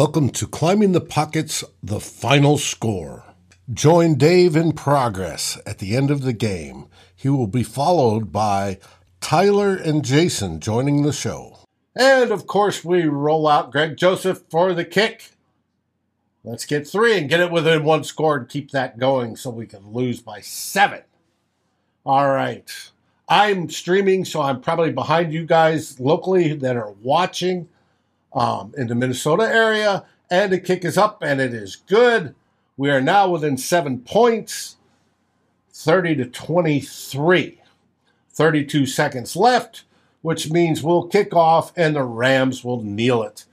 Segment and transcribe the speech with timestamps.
[0.00, 3.22] Welcome to Climbing the Pockets, the final score.
[3.70, 6.86] Join Dave in progress at the end of the game.
[7.14, 8.78] He will be followed by
[9.20, 11.58] Tyler and Jason joining the show.
[11.94, 15.32] And of course, we roll out Greg Joseph for the kick.
[16.44, 19.66] Let's get three and get it within one score and keep that going so we
[19.66, 21.02] can lose by seven.
[22.06, 22.72] All right.
[23.28, 27.68] I'm streaming, so I'm probably behind you guys locally that are watching
[28.32, 30.04] um, in the Minnesota area.
[30.30, 32.34] And the kick is up, and it is good.
[32.76, 34.76] We are now within seven points,
[35.72, 37.60] 30 to 23.
[38.40, 39.84] 32 seconds left,
[40.22, 43.44] which means we'll kick off and the Rams will kneel it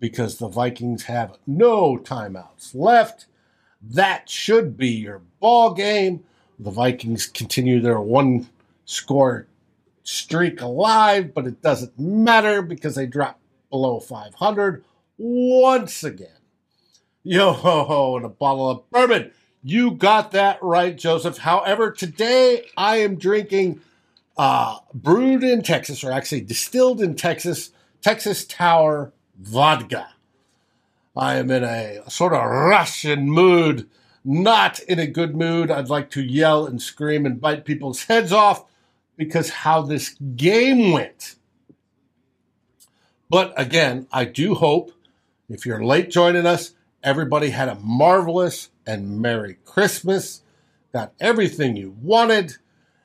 [0.00, 3.24] because the Vikings have no timeouts left.
[3.80, 6.24] That should be your ball game.
[6.58, 8.48] The Vikings continue their one
[8.84, 9.46] score
[10.02, 13.40] streak alive, but it doesn't matter because they dropped
[13.74, 14.84] below 500
[15.18, 16.28] once again.
[17.24, 19.32] Yo ho ho, and a bottle of bourbon.
[19.64, 21.38] You got that right, Joseph.
[21.38, 23.80] However, today I am drinking
[24.36, 30.06] uh, brewed in Texas, or actually distilled in Texas, Texas Tower vodka.
[31.16, 33.88] I am in a sort of Russian mood,
[34.24, 35.68] not in a good mood.
[35.68, 38.66] I'd like to yell and scream and bite people's heads off
[39.16, 41.34] because how this game went.
[43.34, 44.92] But again, I do hope
[45.48, 50.42] if you're late joining us, everybody had a marvelous and Merry Christmas,
[50.92, 52.52] got everything you wanted,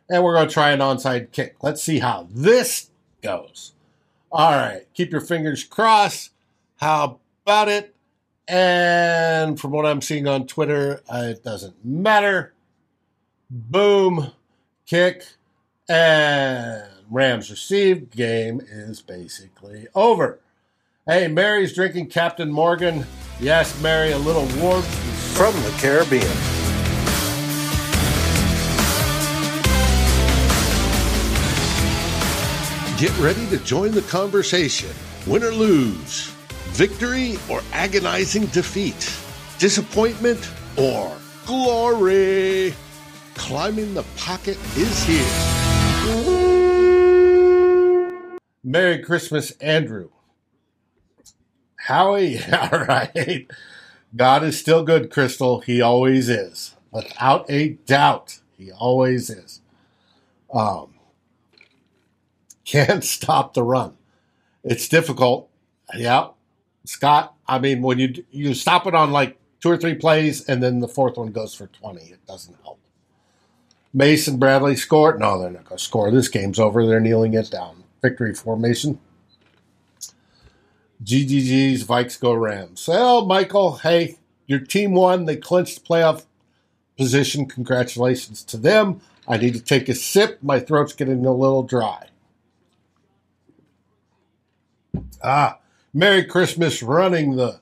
[0.08, 1.56] and we're going to try an onside kick.
[1.64, 2.92] Let's see how this
[3.24, 3.74] goes.
[4.32, 6.30] All right, keep your fingers crossed.
[6.76, 7.96] How about it?
[8.48, 12.54] And from what I'm seeing on Twitter, uh, it doesn't matter.
[13.50, 14.30] Boom,
[14.86, 15.24] kick,
[15.90, 18.16] and Rams received.
[18.16, 20.40] Game is basically over.
[21.08, 23.06] Hey, Mary's drinking Captain Morgan.
[23.40, 24.88] Yes, Mary, a little warmth
[25.36, 26.22] from the Caribbean.
[33.00, 34.90] Get ready to join the conversation.
[35.26, 36.28] Win or lose,
[36.72, 39.18] victory or agonizing defeat,
[39.58, 41.12] disappointment or
[41.46, 42.74] glory.
[43.36, 46.59] Climbing the pocket is here.
[48.64, 50.10] Merry Christmas, Andrew.
[51.78, 53.48] Howie, all right.
[54.16, 55.62] God is still good, Crystal.
[55.62, 56.76] He always is.
[56.92, 59.62] Without a doubt, he always is.
[60.54, 60.96] Um,
[62.66, 63.96] can't stop the run.
[64.64, 65.50] It's difficult.
[65.96, 66.30] Yeah.
[66.86, 70.62] Scott, I mean, when you you stop it on like two or three plays and
[70.62, 72.80] then the fourth one goes for 20, it doesn't help.
[73.94, 75.20] Mason Bradley scored.
[75.20, 76.12] No, they're not going to score.
[76.12, 76.86] This game's over.
[76.86, 79.00] They're kneeling it down victory formation.
[81.04, 82.88] GGG's Vikes go Rams.
[82.88, 84.18] Well, Michael, hey,
[84.48, 85.26] your team won.
[85.26, 86.26] They clinched playoff
[86.98, 87.46] position.
[87.46, 89.02] Congratulations to them.
[89.28, 90.40] I need to take a sip.
[90.42, 92.08] My throat's getting a little dry.
[95.24, 95.60] Ah,
[95.94, 97.60] Merry Christmas running the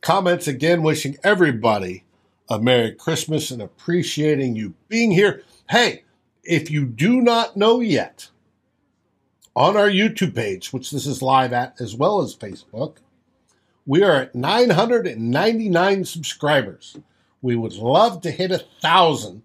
[0.00, 2.04] comments again, wishing everybody
[2.48, 5.42] a Merry Christmas and appreciating you being here.
[5.70, 6.04] Hey,
[6.42, 8.28] if you do not know yet,
[9.56, 12.96] on our YouTube page, which this is live at, as well as Facebook.
[13.86, 16.96] We are at 999 subscribers.
[17.42, 19.42] We would love to hit a thousand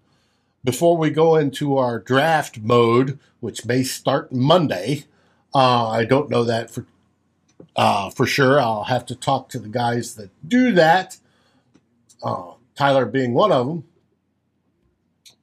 [0.64, 5.04] before we go into our draft mode, which may start Monday.
[5.54, 6.86] Uh, I don't know that for
[7.76, 8.60] uh, for sure.
[8.60, 11.18] I'll have to talk to the guys that do that.
[12.22, 13.84] Uh, Tyler being one of them,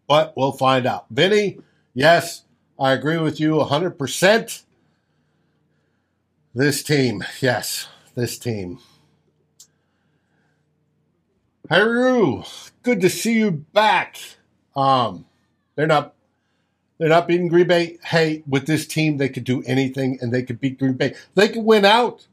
[0.07, 1.05] but we'll find out.
[1.09, 1.59] Vinny,
[1.93, 2.43] yes,
[2.79, 4.63] I agree with you 100%.
[6.53, 8.79] This team, yes, this team.
[11.69, 12.43] Haru,
[12.83, 14.17] good to see you back.
[14.75, 15.25] Um,
[15.75, 16.13] they're not
[16.97, 17.99] they're not beating Green Bay.
[18.03, 21.13] Hey, with this team, they could do anything and they could beat Green Bay.
[21.35, 22.25] They could win out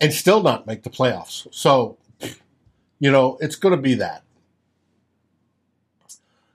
[0.00, 1.46] and still not make the playoffs.
[1.50, 1.96] So,
[2.98, 4.22] you know, it's going to be that.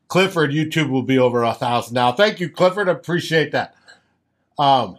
[0.09, 2.11] Clifford, YouTube will be over a thousand now.
[2.11, 2.89] Thank you, Clifford.
[2.89, 3.75] I appreciate that.
[4.57, 4.97] Um,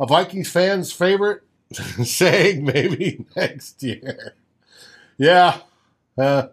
[0.00, 1.42] a Vikings fan's favorite
[2.02, 4.34] saying maybe next year.
[5.18, 5.58] Yeah,
[6.18, 6.48] uh,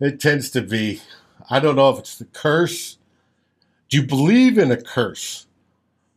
[0.00, 1.02] it tends to be.
[1.50, 2.96] I don't know if it's the curse.
[3.90, 5.46] Do you believe in a curse?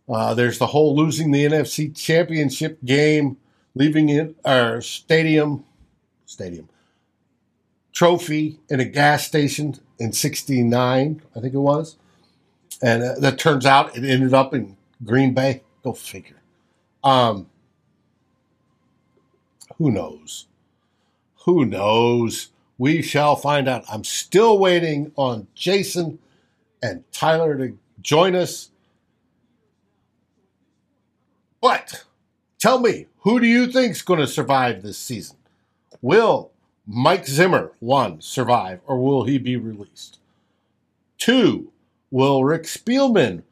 [0.09, 3.37] Uh, there's the whole losing the NFC Championship game,
[3.75, 5.65] leaving it our stadium,
[6.25, 6.69] stadium
[7.93, 11.95] trophy in a gas station in 69, I think it was.
[12.81, 14.75] And uh, that turns out it ended up in
[15.05, 15.61] Green Bay.
[15.83, 16.41] Go figure.
[17.03, 17.47] Um,
[19.77, 20.47] who knows?
[21.45, 22.49] Who knows?
[22.77, 23.83] We shall find out.
[23.91, 26.17] I'm still waiting on Jason
[26.81, 28.71] and Tyler to join us.
[31.61, 32.05] But
[32.57, 35.37] tell me, who do you think's going to survive this season?
[36.01, 36.51] Will
[36.87, 40.19] Mike Zimmer, one, survive, or will he be released?
[41.17, 41.71] Two,
[42.09, 43.43] will Rick Spielman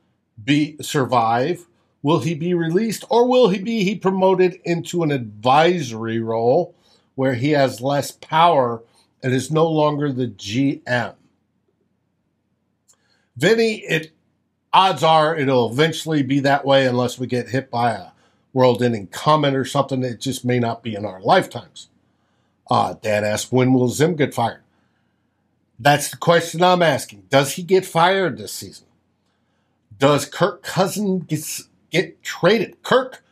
[0.43, 1.67] be survive?
[2.01, 6.73] Will he be released, or will he be he promoted into an advisory role
[7.15, 8.81] where he has less power
[9.21, 11.15] and is no longer the GM?
[13.35, 14.11] Vinny, it
[14.73, 18.07] odds are it'll eventually be that way unless we get hit by a
[18.53, 20.03] world-ending comet or something.
[20.03, 21.89] It just may not be in our lifetimes.
[22.69, 24.61] Uh, Dad asked, when will Zim get fired?
[25.79, 27.23] That's the question I'm asking.
[27.29, 28.87] Does he get fired this season?
[29.97, 31.43] Does Kirk Cousin get,
[31.89, 32.83] get traded?
[32.83, 33.23] Kirk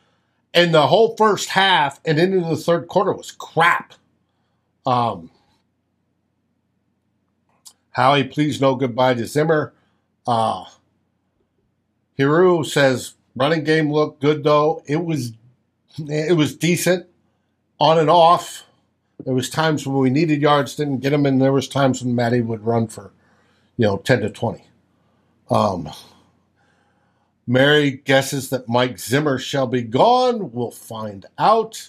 [0.54, 3.94] and the whole first half and into the third quarter was crap.
[4.84, 5.30] Um,
[7.90, 9.72] Howie, please no goodbye to Zimmer.
[10.26, 10.64] Uh,
[12.18, 14.82] Hiru says running game looked good though.
[14.86, 15.32] It was
[15.98, 17.06] it was decent
[17.80, 18.64] on and off.
[19.24, 22.14] There was times when we needed yards, didn't get them, and there was times when
[22.14, 23.12] Mattison would run for,
[23.76, 24.64] you know, ten to twenty.
[25.50, 25.90] Um,
[27.46, 30.52] Mary guesses that Mike Zimmer shall be gone.
[30.52, 31.88] We'll find out.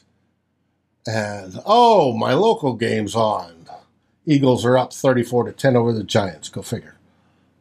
[1.06, 3.68] And oh, my local game's on.
[4.26, 6.50] Eagles are up 34 to 10 over the Giants.
[6.50, 6.98] Go figure.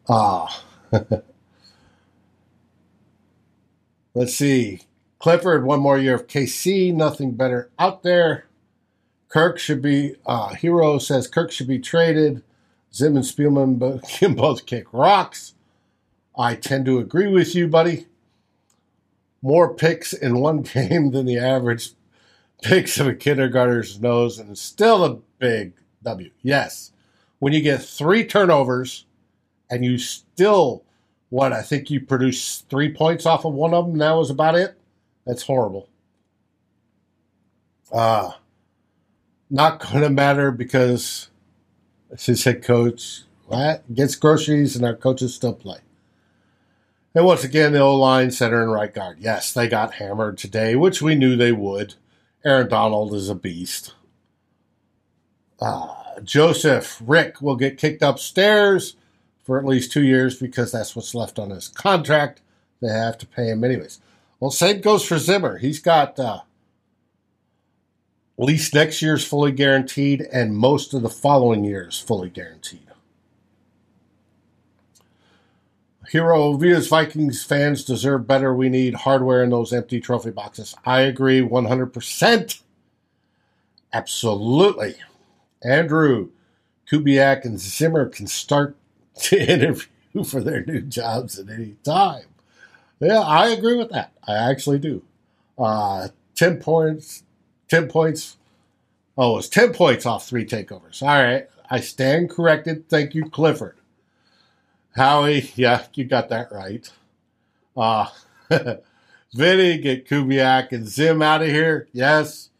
[0.08, 0.62] Ah.
[4.14, 4.82] Let's see.
[5.18, 6.94] Clifford, one more year of KC.
[6.94, 8.47] Nothing better out there.
[9.28, 12.42] Kirk should be, uh, Hero says Kirk should be traded.
[12.94, 15.54] Zim and Spielman can both kick rocks.
[16.36, 18.06] I tend to agree with you, buddy.
[19.42, 21.90] More picks in one game than the average
[22.62, 26.30] picks of a kindergartner's nose, and still a big W.
[26.42, 26.92] Yes.
[27.38, 29.06] When you get three turnovers
[29.70, 30.84] and you still,
[31.28, 34.56] what, I think you produce three points off of one of them, that was about
[34.56, 34.76] it.
[35.24, 35.88] That's horrible.
[37.92, 38.32] Uh,
[39.50, 41.30] not going to matter because
[42.18, 43.22] his head coach
[43.94, 45.78] gets groceries and our coaches still play.
[47.14, 49.18] And once again, the O line, center, and right guard.
[49.18, 51.94] Yes, they got hammered today, which we knew they would.
[52.44, 53.94] Aaron Donald is a beast.
[55.60, 58.94] Uh, Joseph Rick will get kicked upstairs
[59.42, 62.40] for at least two years because that's what's left on his contract.
[62.80, 64.00] They have to pay him anyways.
[64.38, 65.58] Well, same goes for Zimmer.
[65.58, 66.42] He's got uh,
[68.38, 72.88] least next year's fully guaranteed and most of the following years fully guaranteed.
[76.08, 78.54] Hero Via's Vikings fans deserve better.
[78.54, 80.74] We need hardware in those empty trophy boxes.
[80.86, 82.62] I agree 100%.
[83.92, 84.94] Absolutely.
[85.62, 86.30] Andrew,
[86.90, 88.76] Kubiak, and Zimmer can start
[89.22, 92.24] to interview for their new jobs at any time.
[93.00, 94.12] Yeah, I agree with that.
[94.26, 95.02] I actually do.
[95.58, 97.22] Uh, 10 points.
[97.68, 98.36] 10 points.
[99.16, 101.02] Oh, it was 10 points off three takeovers.
[101.02, 101.48] All right.
[101.70, 102.88] I stand corrected.
[102.88, 103.76] Thank you, Clifford.
[104.96, 106.90] Howie, yeah, you got that right.
[107.76, 108.08] Uh,
[109.34, 111.88] Vinny, get Kubiak and Zim out of here.
[111.92, 112.50] Yes.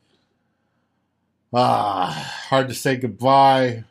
[1.52, 3.84] Ah, uh, hard to say goodbye.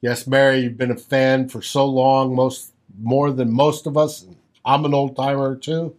[0.00, 4.26] Yes, Mary, you've been a fan for so long, most more than most of us.
[4.64, 5.94] I'm an old timer too.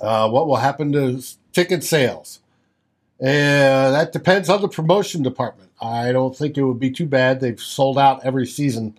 [0.00, 1.20] Uh, what will happen to
[1.56, 2.40] ticket sales?
[3.18, 5.70] Uh, that depends on the promotion department.
[5.80, 7.40] I don't think it would be too bad.
[7.40, 8.98] They've sold out every season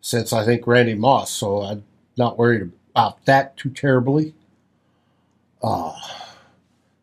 [0.00, 1.82] since I think Randy Moss, so I'm
[2.16, 4.32] not worried about that too terribly.
[5.60, 5.92] Uh,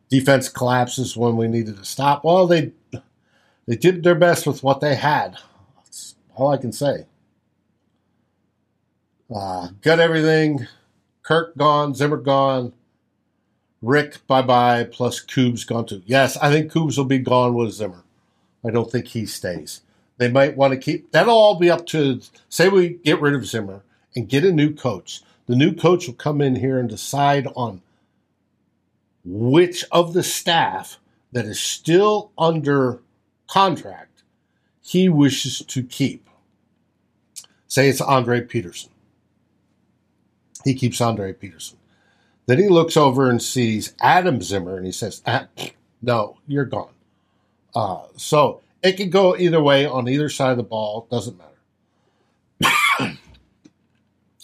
[0.09, 2.23] defense collapses when we needed to stop.
[2.23, 2.71] Well, they
[3.67, 5.35] they did their best with what they had.
[5.75, 7.05] That's all I can say.
[9.33, 10.67] Uh, got everything.
[11.21, 12.71] Kirk gone, Zimmer gone,
[13.81, 16.01] Rick bye bye, plus Coob's gone too.
[16.05, 18.03] Yes, I think Coobs will be gone with Zimmer.
[18.65, 19.81] I don't think he stays.
[20.17, 23.45] They might want to keep that'll all be up to say we get rid of
[23.45, 23.83] Zimmer
[24.15, 25.21] and get a new coach.
[25.45, 27.81] The new coach will come in here and decide on
[29.23, 30.99] which of the staff
[31.31, 32.99] that is still under
[33.47, 34.23] contract
[34.81, 36.27] he wishes to keep.
[37.67, 38.89] Say it's Andre Patterson.
[40.63, 41.78] He keeps Andre Patterson.
[42.49, 45.45] Then he looks over and sees Adam Zimmer and he says, ah,
[46.01, 46.93] No, you're gone.
[47.75, 51.05] Uh, so it could go either way on either side of the ball.
[51.11, 51.37] Doesn't
[52.59, 53.17] matter.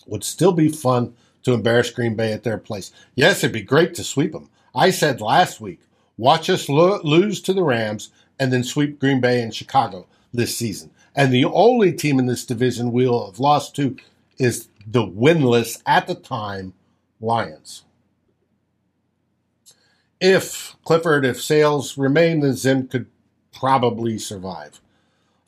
[0.06, 2.92] Would still be fun to embarrass Green Bay at their place.
[3.16, 4.52] Yes, it'd be great to sweep them.
[4.76, 5.80] I said last week,
[6.16, 10.56] Watch us lo- lose to the Rams and then sweep Green Bay and Chicago this
[10.56, 10.92] season.
[11.16, 13.98] And the only team in this division we'll have lost to
[14.38, 16.74] is the winless at the time
[17.20, 17.82] Lions.
[20.20, 23.08] If Clifford, if sales remain, then Zim could
[23.54, 24.82] probably survive.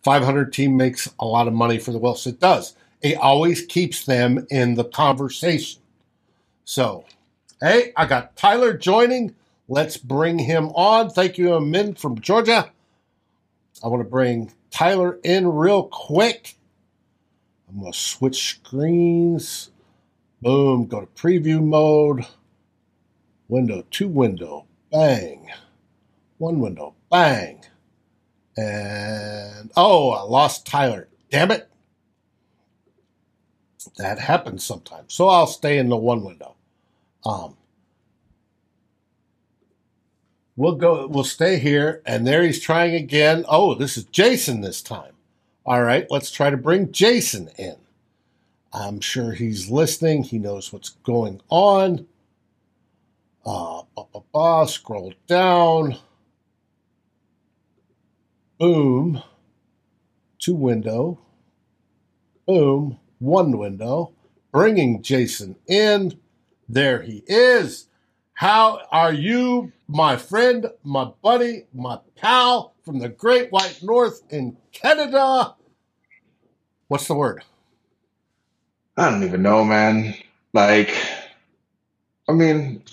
[0.03, 2.27] 500 team makes a lot of money for the Wilfs.
[2.27, 2.75] It does.
[3.01, 5.81] It always keeps them in the conversation.
[6.65, 7.05] So,
[7.61, 9.35] hey, I got Tyler joining.
[9.67, 11.09] Let's bring him on.
[11.09, 12.71] Thank you, Amin from Georgia.
[13.83, 16.55] I want to bring Tyler in real quick.
[17.69, 19.71] I'm going to switch screens.
[20.41, 22.25] Boom, go to preview mode.
[23.47, 25.49] Window, two window, bang.
[26.37, 27.63] One window, bang.
[28.57, 31.07] And oh, I lost Tyler.
[31.31, 31.69] Damn it.
[33.97, 35.13] That happens sometimes.
[35.13, 36.55] So I'll stay in the one window.
[37.25, 37.57] Um,
[40.55, 43.45] we'll go we'll stay here and there he's trying again.
[43.47, 45.13] Oh, this is Jason this time.
[45.65, 47.75] All right, let's try to bring Jason in.
[48.73, 50.23] I'm sure he's listening.
[50.23, 52.07] He knows what's going on.
[53.47, 55.95] Uh, bah, bah, bah, scroll down.
[58.59, 59.23] Boom.
[60.37, 61.17] Two window.
[62.45, 62.99] Boom.
[63.19, 64.11] One window.
[64.51, 66.19] Bringing Jason in.
[66.67, 67.87] There he is.
[68.33, 74.57] How are you, my friend, my buddy, my pal from the Great White North in
[74.73, 75.55] Canada?
[76.89, 77.45] What's the word?
[78.97, 80.15] I don't even know, man.
[80.51, 80.93] Like,
[82.27, 82.83] I mean,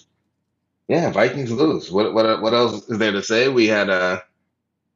[0.89, 1.91] yeah, Vikings lose.
[1.91, 3.49] What what what else is there to say?
[3.49, 4.21] We had uh,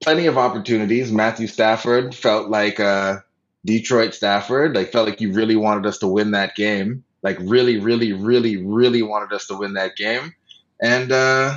[0.02, 1.10] plenty of opportunities.
[1.10, 3.18] Matthew Stafford felt like uh,
[3.64, 4.74] Detroit Stafford.
[4.74, 7.04] Like felt like you really wanted us to win that game.
[7.22, 10.34] Like really, really, really, really wanted us to win that game.
[10.80, 11.56] And uh,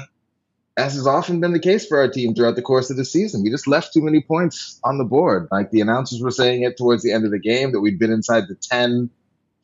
[0.77, 3.43] as has often been the case for our team throughout the course of the season,
[3.43, 5.50] we just left too many points on the board.
[5.51, 8.11] Like the announcers were saying it towards the end of the game that we'd been
[8.11, 9.09] inside the ten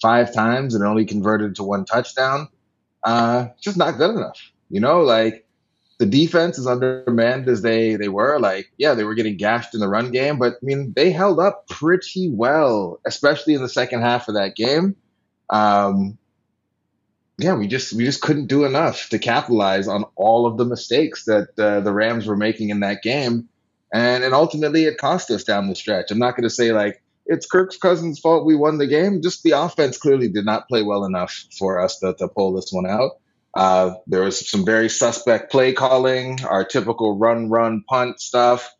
[0.01, 2.49] five times and only converted to one touchdown.
[3.03, 4.51] Uh, just not good enough.
[4.69, 5.45] You know, like
[5.99, 8.39] the defense is undermanned as they they were.
[8.39, 11.39] Like, yeah, they were getting gashed in the run game, but I mean, they held
[11.39, 14.95] up pretty well, especially in the second half of that game.
[15.49, 16.17] Um,
[17.39, 21.25] yeah, we just we just couldn't do enough to capitalize on all of the mistakes
[21.25, 23.47] that uh, the Rams were making in that game,
[23.93, 26.11] and and ultimately it cost us down the stretch.
[26.11, 29.21] I'm not going to say like it's Kirk's Cousins' fault we won the game.
[29.21, 32.71] Just the offense clearly did not play well enough for us to, to pull this
[32.71, 33.11] one out.
[33.57, 38.71] Uh, there was some very suspect play calling, our typical run, run, punt stuff.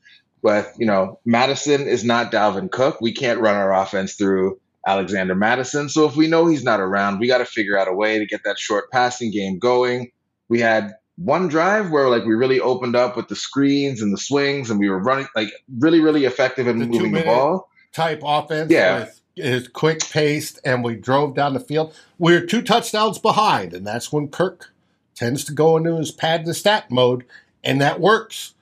[0.43, 3.01] But, you know, Mattison is not Dalvin Cook.
[3.01, 5.89] We can't run our offense through Alexander Mattison.
[5.89, 8.25] So if we know he's not around, we got to figure out a way to
[8.27, 10.11] get that short passing game going.
[10.47, 14.17] We had one drive where like we really opened up with the screens and the
[14.19, 17.67] swings and we were running like really, really effective in the moving the ball.
[17.93, 18.71] Type offense.
[18.71, 18.99] Yeah.
[18.99, 21.93] With- is quick paced, and we drove down the field.
[22.17, 24.71] We are two touchdowns behind, and that's when Kirk
[25.15, 27.25] tends to go into his pad the stat mode,
[27.63, 28.53] and that works.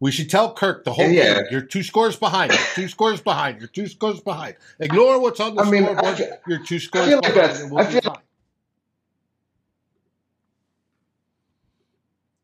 [0.00, 1.34] We should tell Kirk the whole yeah.
[1.34, 1.44] game.
[1.50, 2.52] You're two scores behind.
[2.52, 3.58] You're two scores behind.
[3.58, 4.54] You're two scores behind.
[4.78, 6.16] Ignore what's on the I mean, scoreboard.
[6.16, 8.18] Feel, you're two scores behind, like and we'll I be fine.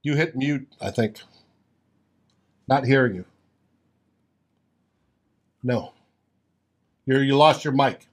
[0.03, 1.23] You hit mute, I think.
[2.69, 3.25] Not hearing you.
[5.63, 5.94] No.
[7.07, 8.09] You you lost your mic.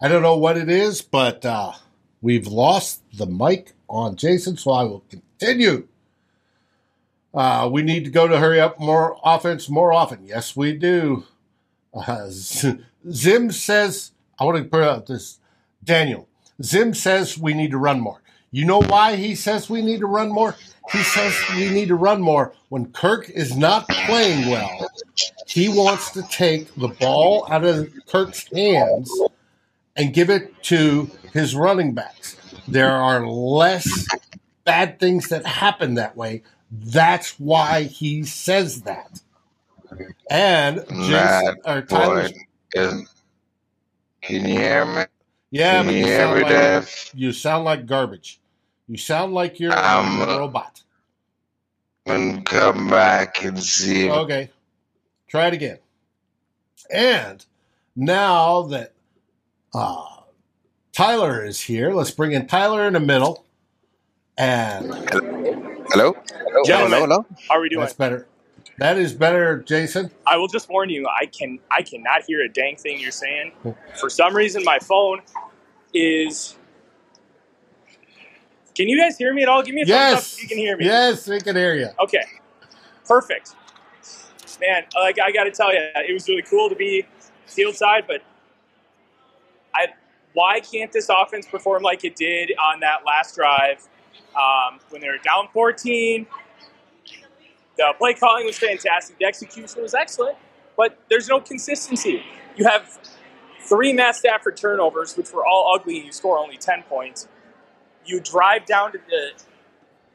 [0.00, 1.72] I don't know what it is, but uh,
[2.20, 5.88] we've lost the mic on Jason, so I will continue.
[7.34, 10.24] Uh, we need to go to hurry up more offense more often.
[10.24, 11.24] Yes, we do.
[11.92, 12.28] Uh,
[13.10, 15.38] Zim says, I want to put out this.
[15.82, 16.28] Daniel,
[16.62, 18.22] Zim says we need to run more.
[18.50, 20.56] You know why he says we need to run more?
[20.90, 24.90] He says we need to run more when Kirk is not playing well.
[25.46, 29.12] He wants to take the ball out of Kirk's hands
[29.96, 32.36] and give it to his running backs.
[32.66, 34.06] There are less
[34.64, 36.42] bad things that happen that way.
[36.70, 39.20] That's why he says that.
[40.30, 42.28] And Jason, or Tyler,
[42.72, 43.06] can
[44.28, 45.04] you hear me?
[45.50, 48.40] Yeah, but you, you sound like, you sound like garbage.
[48.86, 50.82] You sound like you're I'm a robot.
[52.06, 54.10] And come back and see.
[54.10, 54.50] Okay,
[55.26, 55.78] try it again.
[56.90, 57.44] And
[57.94, 58.92] now that
[59.74, 60.04] uh,
[60.92, 61.92] Tyler is here.
[61.92, 63.44] Let's bring in Tyler in the middle.
[64.36, 66.14] And hello, hello,
[66.64, 67.26] hello, hello.
[67.48, 67.80] How are we doing?
[67.80, 68.26] That's better.
[68.78, 70.10] That is better, Jason.
[70.26, 71.06] I will just warn you.
[71.08, 73.52] I can I cannot hear a dang thing you're saying.
[74.00, 75.20] For some reason, my phone
[75.92, 76.56] is
[78.76, 79.62] Can you guys hear me at all?
[79.64, 80.34] Give me a thumbs up Yes.
[80.36, 80.84] if you can hear me.
[80.84, 81.88] Yes, we can hear you.
[82.00, 82.22] Okay,
[83.04, 83.54] perfect.
[84.60, 87.04] Man, like I got to tell you, it was really cool to be
[87.46, 88.22] field side, but
[89.74, 89.88] I
[90.34, 93.88] why can't this offense perform like it did on that last drive
[94.36, 96.26] um, when they were down 14?
[97.78, 99.18] The play calling was fantastic.
[99.18, 100.36] The execution was excellent,
[100.76, 102.24] but there's no consistency.
[102.56, 102.98] You have
[103.60, 107.28] three Matt Stafford turnovers, which were all ugly, and you score only 10 points.
[108.04, 109.30] You drive down to the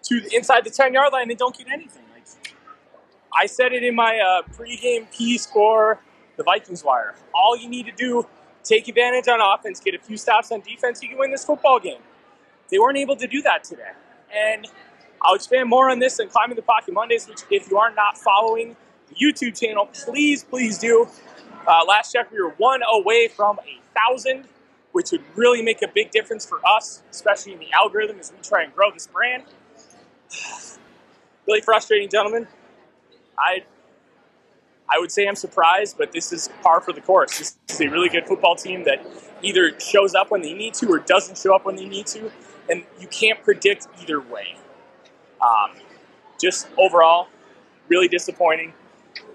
[0.03, 2.03] to the, inside the 10 yard line and don't get anything.
[2.13, 2.25] Like
[3.34, 6.01] I said it in my uh, pregame piece for
[6.36, 7.15] the Vikings Wire.
[7.34, 8.27] All you need to do,
[8.63, 11.79] take advantage on offense, get a few stops on defense, you can win this football
[11.79, 12.01] game.
[12.70, 13.91] They weren't able to do that today.
[14.36, 14.67] And
[15.24, 18.18] I'll expand more on this in Climbing the Pocket Mondays, which if you are not
[18.18, 18.75] following
[19.08, 21.08] the YouTube channel, please, please do.
[21.65, 24.46] Uh, last check, we were one away from a thousand,
[24.92, 28.38] which would really make a big difference for us, especially in the algorithm as we
[28.44, 29.44] try and grow this brand.
[31.46, 32.48] Really frustrating, gentlemen.
[33.38, 33.63] I
[34.89, 37.38] I would say I'm surprised, but this is par for the course.
[37.38, 39.06] This is a really good football team that
[39.42, 42.32] either shows up when they need to or doesn't show up when they need to,
[42.70, 44.56] and you can't predict either way.
[45.43, 45.71] Um,
[46.39, 47.27] just overall,
[47.89, 48.73] really disappointing.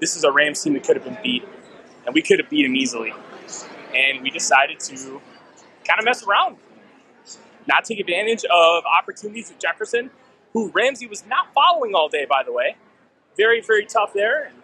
[0.01, 1.47] This is a Rams team that could have been beat,
[2.07, 3.13] and we could have beat them easily.
[3.95, 5.21] And we decided to
[5.87, 6.57] kind of mess around,
[7.67, 10.11] not take advantage of opportunities with Jefferson,
[10.53, 12.77] who Ramsey was not following all day, by the way.
[13.37, 14.47] Very, very tough there.
[14.47, 14.55] And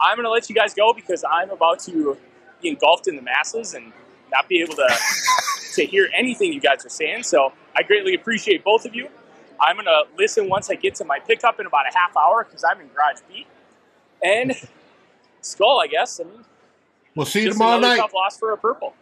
[0.00, 2.16] I'm going to let you guys go because I'm about to
[2.60, 3.92] be engulfed in the masses and
[4.32, 4.88] not be able to
[5.74, 7.24] to hear anything you guys are saying.
[7.24, 9.08] So I greatly appreciate both of you.
[9.60, 12.44] I'm going to listen once I get to my pickup in about a half hour
[12.44, 13.46] because I'm in Garage B.
[14.22, 14.54] And
[15.40, 16.20] Skull, I guess.
[16.20, 16.44] I mean,
[17.14, 18.00] We'll see you just tomorrow another night.
[18.00, 18.94] tough loss for a purple.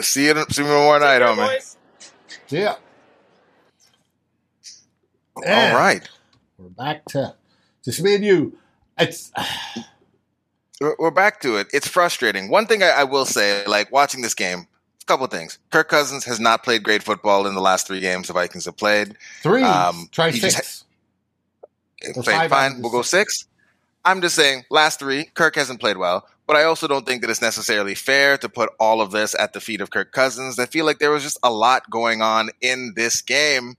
[0.00, 1.54] See you, see you tomorrow night, Take care, homie.
[1.54, 1.76] boys.
[2.48, 2.74] Yeah.
[5.36, 6.08] All And right.
[6.58, 7.34] We're back to
[7.84, 8.58] just me and you.
[8.98, 9.32] It's
[10.80, 11.68] We're we're back to it.
[11.72, 12.48] It's frustrating.
[12.50, 14.66] One thing I, I will say, like watching this game,
[15.02, 15.58] a couple of things.
[15.70, 18.76] Kirk Cousins has not played great football in the last three games the Vikings have
[18.76, 19.16] played.
[19.42, 19.62] three.
[19.62, 20.84] Um, Try he just six.
[22.16, 22.82] Or Fine, five out of fine.
[22.82, 23.40] We'll go six.
[23.40, 23.48] six.
[24.04, 27.30] I'm just saying, last three, Kirk hasn't played well, but I also don't think that
[27.30, 30.58] it's necessarily fair to put all of this at the feet of Kirk Cousins.
[30.58, 33.76] I feel like there was just a lot going on in this game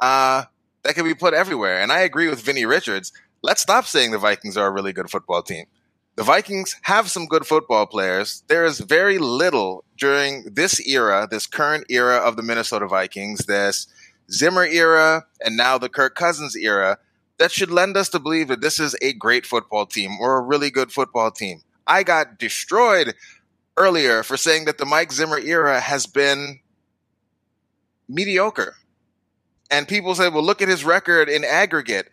[0.00, 0.44] uh,
[0.82, 1.80] that could be put everywhere.
[1.82, 3.12] And I agree with Vinny Richards.
[3.42, 5.66] Let's stop saying the Vikings are a really good football team.
[6.16, 8.42] The Vikings have some good football players.
[8.48, 13.86] There is very little during this era, this current era of the Minnesota Vikings, this
[14.30, 16.98] Zimmer era, and now the Kirk Cousins era
[17.38, 20.40] that should lend us to believe that this is a great football team or a
[20.40, 21.60] really good football team.
[21.86, 23.14] I got destroyed
[23.76, 26.60] earlier for saying that the Mike Zimmer era has been
[28.08, 28.74] mediocre.
[29.70, 32.08] And people said, well, look at his record in aggregate.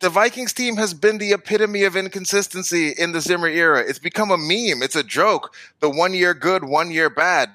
[0.00, 3.80] The Vikings team has been the epitome of inconsistency in the Zimmer era.
[3.80, 5.54] It's become a meme, it's a joke.
[5.80, 7.50] The one year good, one year bad.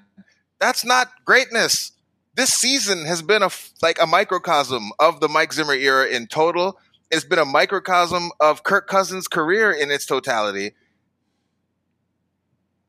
[0.59, 1.91] That's not greatness
[2.39, 3.49] this season has been a
[3.81, 6.79] like a microcosm of the Mike Zimmer era in total.
[7.11, 10.71] It's been a microcosm of Kirk Cousins' career in its totality.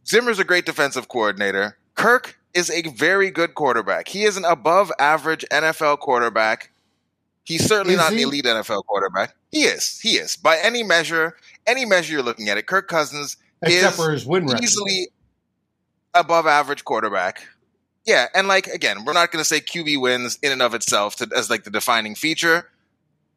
[0.07, 1.79] Zimmer's a great defensive coordinator.
[1.97, 4.07] Kirk is a very good quarterback.
[4.07, 6.71] He is an above average NFL quarterback.
[7.45, 8.23] He's certainly Is not he?
[8.23, 9.35] an elite NFL quarterback.
[9.51, 9.99] He is.
[10.01, 10.37] He is.
[10.37, 14.25] By any measure, any measure you're looking at it, Kirk Cousins Except is for his
[14.27, 14.63] win record.
[14.63, 15.09] easily
[16.15, 17.47] above average quarterback.
[18.07, 21.17] Yeah, and like again, we're not going to say QB wins in and of itself
[21.17, 22.71] to, as like the defining feature.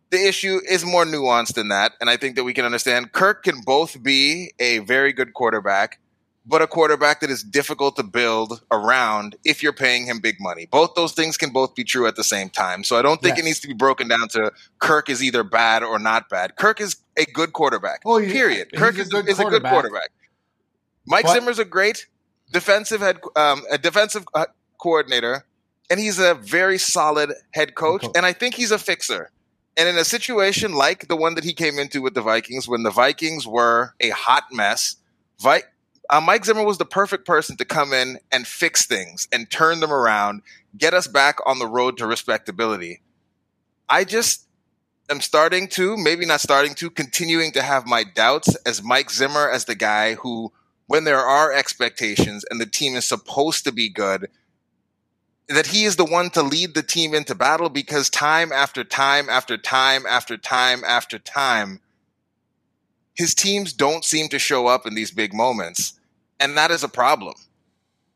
[0.09, 3.43] The issue is more nuanced than that, and I think that we can understand Kirk
[3.43, 5.99] can both be a very good quarterback,
[6.45, 10.65] but a quarterback that is difficult to build around if you're paying him big money.
[10.65, 12.83] Both those things can both be true at the same time.
[12.83, 13.43] So I don't think Yes.
[13.43, 16.55] it needs to be broken down to Kirk is either bad or not bad.
[16.57, 18.01] Kirk is a good quarterback.
[18.05, 18.67] Oh, yeah, period.
[18.71, 20.09] he's Kirk a is, good is a good quarterback.
[21.05, 22.07] Mike But- Zimmer's a great
[22.51, 24.45] defensive head, um, a defensive uh,
[24.79, 25.45] coordinator,
[25.89, 28.01] and he's a very solid head coach.
[28.01, 28.11] coach.
[28.15, 29.31] And I think he's a fixer.
[29.75, 32.83] And in a situation like the one that he came into with the Vikings, when
[32.83, 34.97] the Vikings were a hot mess,
[35.41, 35.63] Vi-
[36.09, 39.79] uh, Mike Zimmer was the perfect person to come in and fix things and turn
[39.79, 40.41] them around,
[40.77, 43.01] get us back on the road to respectability.
[43.89, 44.47] I just
[45.09, 49.49] am starting to, maybe not starting to, continuing to have my doubts as Mike Zimmer
[49.49, 50.51] as the guy who,
[50.87, 54.29] when there are expectations and the team is supposed to be good,
[55.47, 59.29] that he is the one to lead the team into battle because time after time
[59.29, 61.79] after time after time after time,
[63.13, 65.99] his teams don't seem to show up in these big moments.
[66.39, 67.35] And that is a problem.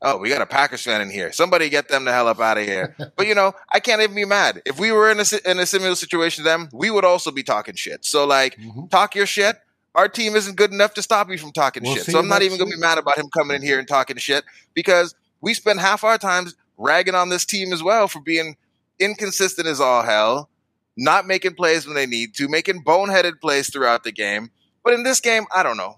[0.02, 1.32] Oh, we got a Packers fan in here.
[1.32, 2.96] Somebody get them the hell up out of here.
[3.16, 4.62] but you know, I can't even be mad.
[4.66, 7.44] If we were in a in a similar situation to them, we would also be
[7.44, 8.06] talking shit.
[8.06, 8.88] So like, mm-hmm.
[8.88, 9.58] talk your shit.
[9.96, 12.06] Our team isn't good enough to stop you from talking we'll shit.
[12.06, 14.18] So I'm not even going to be mad about him coming in here and talking
[14.18, 14.44] shit
[14.76, 18.58] because we spend half our times ragging on this team as well for being
[19.00, 20.50] inconsistent as all hell,
[20.96, 24.52] not making plays when they need to, making boneheaded plays throughout the game.
[24.88, 25.98] But in this game, I don't know.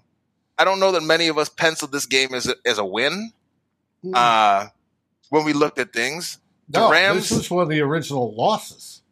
[0.58, 3.30] I don't know that many of us penciled this game as a, as a win.
[4.02, 4.12] Hmm.
[4.12, 4.66] Uh,
[5.28, 7.28] when we looked at things, the no, Rams.
[7.28, 9.02] This was one of the original losses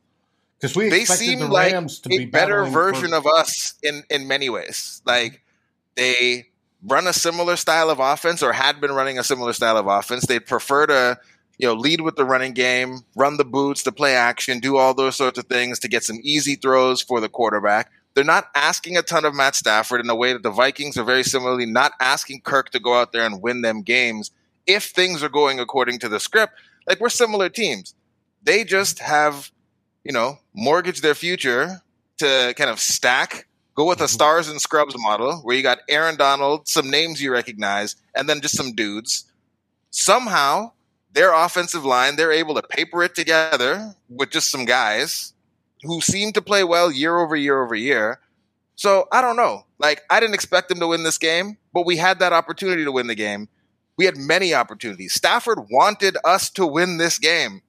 [0.58, 3.74] because we they seem the like Rams to a be better version for- of us
[3.84, 5.00] in in many ways.
[5.06, 5.42] Like
[5.94, 6.48] they
[6.84, 10.26] run a similar style of offense or had been running a similar style of offense.
[10.26, 11.20] They'd prefer to
[11.56, 14.92] you know lead with the running game, run the boots, to play action, do all
[14.92, 17.92] those sorts of things to get some easy throws for the quarterback.
[18.18, 21.04] They're not asking a ton of Matt Stafford in a way that the Vikings are
[21.04, 24.32] very similarly not asking Kirk to go out there and win them games
[24.66, 26.54] if things are going according to the script,
[26.88, 27.94] like we're similar teams.
[28.42, 29.52] They just have,
[30.02, 31.80] you know, mortgaged their future
[32.18, 34.08] to kind of stack, go with a mm-hmm.
[34.08, 38.40] stars and scrubs model where you got Aaron Donald, some names you recognize, and then
[38.40, 39.30] just some dudes.
[39.90, 40.72] Somehow,
[41.12, 45.34] their offensive line, they're able to paper it together with just some guys
[45.82, 48.20] who seem to play well year over year over year.
[48.74, 49.64] So I don't know.
[49.78, 52.92] Like, I didn't expect them to win this game, but we had that opportunity to
[52.92, 53.48] win the game.
[53.96, 55.12] We had many opportunities.
[55.12, 57.62] Stafford wanted us to win this game,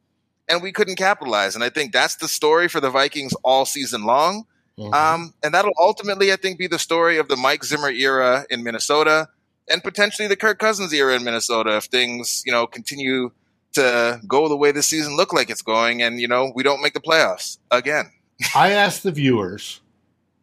[0.47, 1.55] and we couldn't capitalize.
[1.55, 4.45] And I think that's the story for the Vikings all season long.
[4.77, 4.93] Mm-hmm.
[4.93, 8.63] Um, and that'll ultimately, I think, be the story of the Mike Zimmer era in
[8.63, 9.27] Minnesota
[9.69, 13.31] and potentially the Kirk Cousins era in Minnesota if things, you know, continue
[13.73, 16.81] to go the way the season look like it's going and, you know, we don't
[16.81, 18.11] make the playoffs again.
[18.55, 19.81] I asked the viewers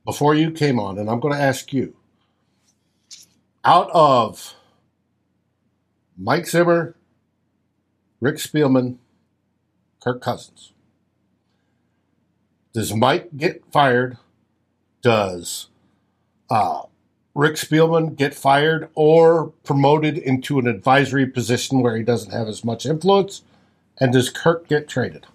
[0.04, 1.96] before you came on, and I'm going to ask you
[3.64, 4.54] out of
[6.16, 6.94] Mike Zimmer,
[8.20, 8.98] Rick Spielman,
[10.00, 10.72] Kirk Cousins.
[12.72, 14.18] Does Mike get fired?
[15.02, 15.68] Does
[16.48, 16.82] uh,
[17.36, 22.64] Rick Spielman get fired or promoted into an advisory position where he doesn't have as
[22.64, 23.42] much influence?
[24.00, 25.26] And does Kirk get traded?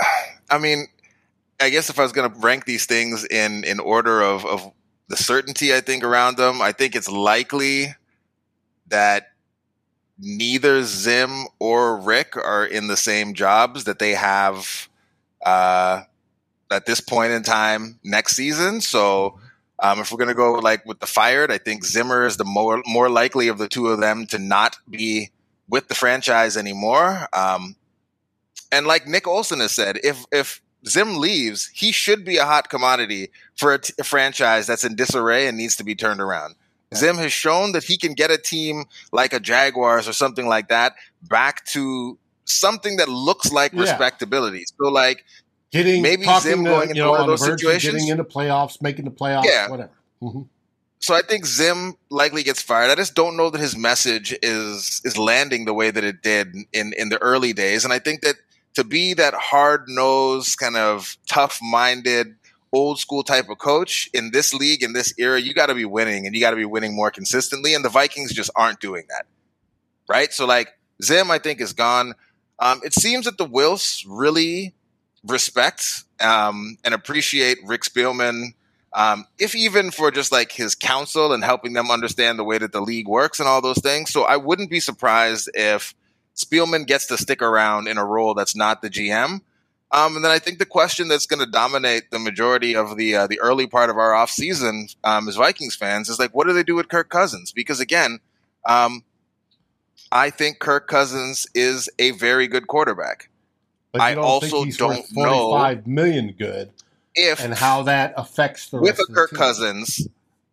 [0.50, 0.88] I mean,
[1.60, 4.72] I guess if I was going to rank these things in in order of of
[5.06, 7.94] the certainty, I think around them, I think it's likely
[8.88, 9.28] that
[10.18, 14.88] neither Zim or Rick are in the same jobs that they have
[15.44, 16.02] uh,
[16.72, 18.80] at this point in time next season.
[18.80, 19.38] So
[19.78, 22.44] um, if we're going to go like with the fired, I think Zimmer is the
[22.44, 25.30] more more likely of the two of them to not be
[25.68, 27.28] with the franchise anymore.
[27.32, 27.76] Um,
[28.72, 32.70] and like Nick Olson has said, if if Zim leaves, he should be a hot
[32.70, 36.54] commodity for a, t- a franchise that's in disarray and needs to be turned around.
[36.94, 40.68] Zim has shown that he can get a team like a Jaguars or something like
[40.68, 43.80] that back to something that looks like yeah.
[43.80, 44.64] respectability.
[44.78, 45.24] So like
[45.76, 49.04] getting maybe Zim to, going into know, one of those situations, getting into playoffs, making
[49.04, 49.68] the playoffs, yeah.
[49.68, 49.92] whatever.
[50.22, 50.42] Mm-hmm.
[50.98, 52.90] So I think Zim likely gets fired.
[52.90, 56.54] I just don't know that his message is is landing the way that it did
[56.72, 58.36] in in the early days, and I think that
[58.74, 62.36] to be that hard nosed, kind of tough minded
[62.72, 65.84] old school type of coach in this league in this era you got to be
[65.84, 69.04] winning and you got to be winning more consistently and the vikings just aren't doing
[69.08, 69.24] that
[70.08, 70.68] right so like
[71.02, 72.14] zim i think is gone
[72.58, 74.74] um, it seems that the wilfs really
[75.26, 78.54] respect um, and appreciate rick spielman
[78.92, 82.72] um, if even for just like his counsel and helping them understand the way that
[82.72, 85.94] the league works and all those things so i wouldn't be surprised if
[86.34, 89.40] spielman gets to stick around in a role that's not the gm
[89.92, 93.14] um, and then I think the question that's going to dominate the majority of the
[93.14, 96.46] uh, the early part of our off season um, as Vikings fans is like, what
[96.46, 97.52] do they do with Kirk Cousins?
[97.52, 98.18] Because again,
[98.64, 99.04] um,
[100.10, 103.30] I think Kirk Cousins is a very good quarterback.
[103.98, 106.70] But I also don't know five million good
[107.14, 110.08] if and how that affects the with a Kirk Cousins.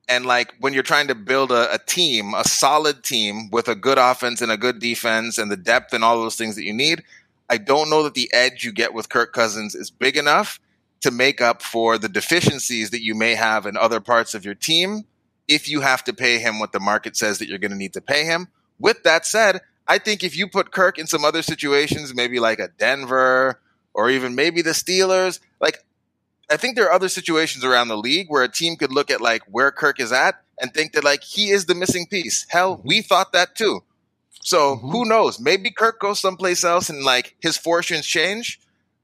[0.10, 3.76] And like when you're trying to build a, a team, a solid team with a
[3.76, 6.74] good offense and a good defense and the depth and all those things that you
[6.74, 7.04] need,
[7.50, 10.60] I don't know that the edge you get with Kirk Cousins is big enough
[11.02, 14.56] to make up for the deficiencies that you may have in other parts of your
[14.56, 15.04] team
[15.48, 17.94] if you have to pay him what the market says that you're going to need
[17.94, 18.48] to pay him.
[18.80, 22.60] With that said, I think if you put Kirk in some other situations, maybe like
[22.60, 23.60] a Denver
[23.94, 25.80] or even maybe the Steelers, like
[26.50, 29.22] I think there are other situations around the league where a team could look at
[29.22, 32.46] like where Kirk is at and think that like he is the missing piece.
[32.50, 33.82] Hell, we thought that too.
[34.42, 34.90] So mm-hmm.
[34.90, 35.40] who knows?
[35.40, 38.60] Maybe Kirk goes someplace else and like his fortunes change.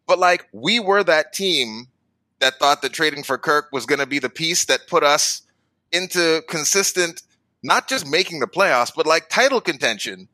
[0.07, 1.87] But like we were that team
[2.39, 5.41] that thought that trading for Kirk was going to be the piece that put us
[5.91, 7.23] into consistent,
[7.63, 10.27] not just making the playoffs, but like title contention.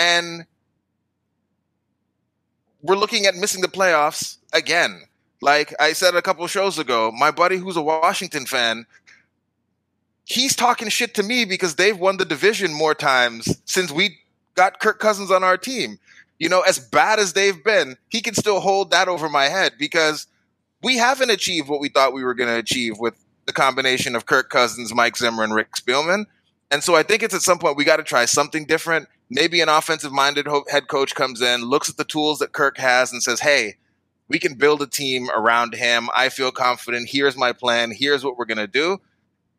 [0.00, 0.46] And
[2.82, 5.02] we're looking at missing the playoffs again.
[5.42, 8.86] Like I said a couple shows ago, my buddy who's a Washington fan,
[10.24, 14.18] he's talking shit to me because they've won the division more times since we
[14.54, 15.98] got Kirk Cousins on our team.
[16.38, 19.72] You know, as bad as they've been, he can still hold that over my head
[19.78, 20.26] because
[20.82, 24.24] we haven't achieved what we thought we were going to achieve with the combination of
[24.24, 26.24] Kirk Cousins, Mike Zimmer, and Rick Spielman.
[26.70, 29.06] And so I think it's at some point we got to try something different.
[29.30, 33.12] Maybe an offensive minded head coach comes in, looks at the tools that Kirk has,
[33.12, 33.76] and says, hey,
[34.28, 36.08] we can build a team around him.
[36.14, 37.08] I feel confident.
[37.08, 37.92] Here's my plan.
[37.92, 39.00] Here's what we're going to do.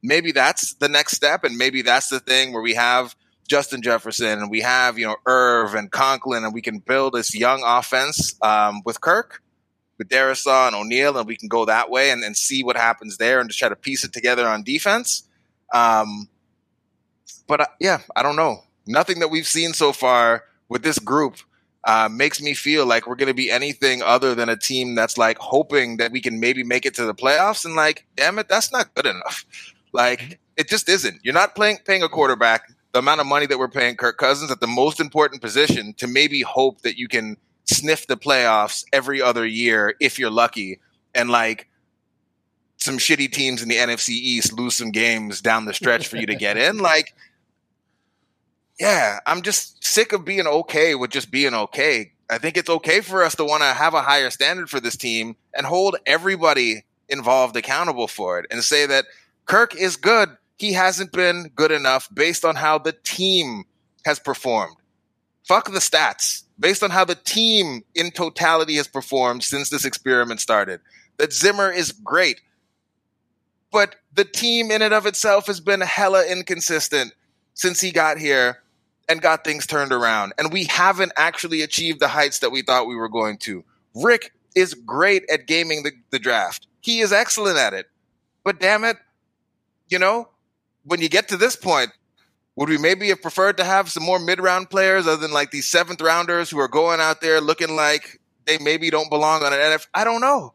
[0.03, 1.43] Maybe that's the next step.
[1.43, 3.15] And maybe that's the thing where we have
[3.47, 7.35] Justin Jefferson and we have, you know, Irv and Conklin, and we can build this
[7.35, 9.41] young offense um, with Kirk,
[9.97, 13.17] with Darrisaw and O'Neill, and we can go that way and, and see what happens
[13.17, 15.23] there and just try to piece it together on defense.
[15.73, 16.29] Um,
[17.47, 18.63] but uh, yeah, I don't know.
[18.91, 21.37] Nothing that we've seen so far with this group
[21.83, 25.17] uh, makes me feel like we're going to be anything other than a team that's
[25.17, 27.65] like hoping that we can maybe make it to the playoffs.
[27.65, 29.45] And like, damn it, that's not good enough.
[29.93, 31.19] Like, it just isn't.
[31.23, 34.51] You're not playing paying a quarterback the amount of money that we're paying Kirk Cousins
[34.51, 39.21] at the most important position to maybe hope that you can sniff the playoffs every
[39.21, 40.79] other year if you're lucky.
[41.15, 41.67] And like,
[42.77, 46.25] some shitty teams in the NFC East lose some games down the stretch for you
[46.25, 46.77] to get in.
[46.91, 47.13] Like,
[48.81, 52.13] yeah, I'm just sick of being okay with just being okay.
[52.31, 54.97] I think it's okay for us to want to have a higher standard for this
[54.97, 59.05] team and hold everybody involved accountable for it and say that
[59.45, 60.35] Kirk is good.
[60.57, 63.65] He hasn't been good enough based on how the team
[64.03, 64.77] has performed.
[65.47, 66.45] Fuck the stats.
[66.59, 70.81] Based on how the team in totality has performed since this experiment started.
[71.17, 72.41] That Zimmer is great.
[73.71, 77.13] But the team in and of itself has been hella inconsistent
[77.53, 78.57] since he got here
[79.11, 80.31] and got things turned around.
[80.37, 83.63] And we haven't actually achieved the heights that we thought we were going to.
[83.93, 86.65] Rick is great at gaming the, the draft.
[86.79, 87.87] He is excellent at it.
[88.45, 88.95] But damn it,
[89.89, 90.29] you know,
[90.85, 91.91] when you get to this point,
[92.55, 95.51] would we maybe have preferred to have some more mid round players other than like
[95.51, 99.51] these seventh rounders who are going out there looking like they maybe don't belong on
[99.51, 99.87] an NFL?
[99.93, 100.53] I don't know.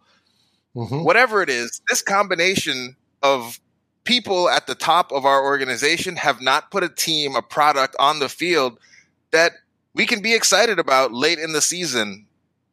[0.75, 1.05] Mm-hmm.
[1.05, 3.61] Whatever it is, this combination of
[4.07, 8.21] people at the top of our organization have not put a team, a product on
[8.21, 8.79] the field
[9.33, 9.53] that
[9.95, 12.27] we can be excited about late in the season.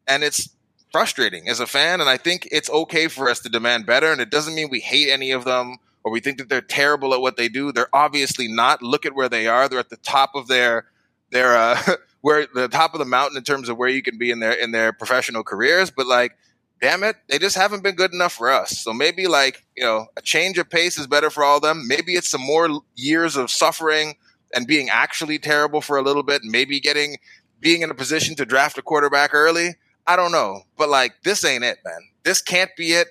[0.07, 0.49] And it's
[0.91, 1.99] frustrating as a fan.
[1.99, 4.11] And I think it's okay for us to demand better.
[4.11, 7.13] And it doesn't mean we hate any of them or we think that they're terrible
[7.13, 7.71] at what they do.
[7.71, 8.81] They're obviously not.
[8.81, 9.67] Look at where they are.
[9.67, 10.85] They're at the top of their,
[11.31, 11.81] their, uh,
[12.21, 14.51] where the top of the mountain in terms of where you can be in their,
[14.51, 15.91] in their professional careers.
[15.91, 16.37] But like,
[16.83, 18.77] damn it, they just haven't been good enough for us.
[18.77, 21.87] So maybe like, you know, a change of pace is better for all of them.
[21.87, 24.15] Maybe it's some more years of suffering
[24.53, 27.19] and being actually terrible for a little bit, maybe getting
[27.61, 29.75] being in a position to draft a quarterback early.
[30.05, 30.63] I don't know.
[30.77, 32.01] But like this ain't it, man.
[32.23, 33.07] This can't be it.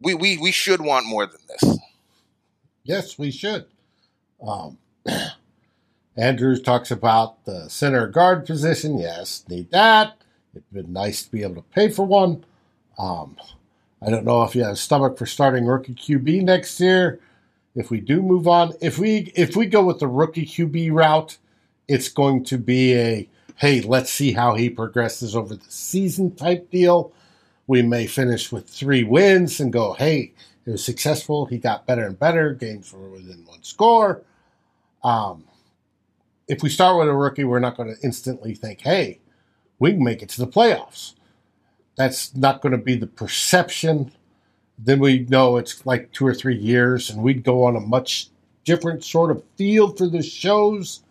[0.00, 1.78] We we we should want more than this.
[2.82, 3.66] Yes, we should.
[4.44, 4.78] Um
[6.16, 8.98] Andrews talks about the center guard position.
[8.98, 10.16] Yes, need that.
[10.52, 12.44] It'd been nice to be able to pay for one.
[13.00, 13.36] Um,
[14.02, 17.18] I don't know if you have a stomach for starting rookie QB next year.
[17.74, 21.38] If we do move on, if we if we go with the rookie QB route,
[21.88, 26.70] it's going to be a hey, let's see how he progresses over the season type
[26.70, 27.12] deal.
[27.66, 30.32] We may finish with three wins and go, hey,
[30.66, 31.46] it was successful.
[31.46, 32.52] He got better and better.
[32.52, 34.22] Games were within one score.
[35.04, 35.44] Um,
[36.48, 39.20] if we start with a rookie, we're not going to instantly think, hey,
[39.78, 41.14] we can make it to the playoffs
[42.00, 44.10] that's not going to be the perception.
[44.78, 48.28] Then we know it's like two or three years, and we'd go on a much
[48.64, 51.02] different sort of field for the shows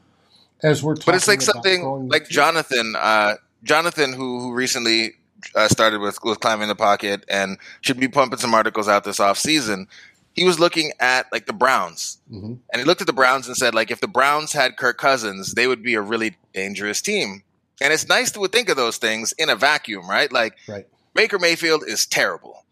[0.64, 1.12] as we're talking.
[1.12, 5.12] But it's like something like Jonathan, uh, Jonathan, who who recently
[5.54, 9.20] uh, started with with climbing the pocket and should be pumping some articles out this
[9.20, 9.88] off season.
[10.34, 12.54] He was looking at like the Browns, mm-hmm.
[12.74, 15.54] and he looked at the Browns and said, like, if the Browns had Kirk Cousins,
[15.54, 17.44] they would be a really dangerous team.
[17.82, 20.32] And it's nice to think of those things in a vacuum, right?
[20.32, 20.88] Like right.
[21.14, 22.66] Baker Mayfield is terrible.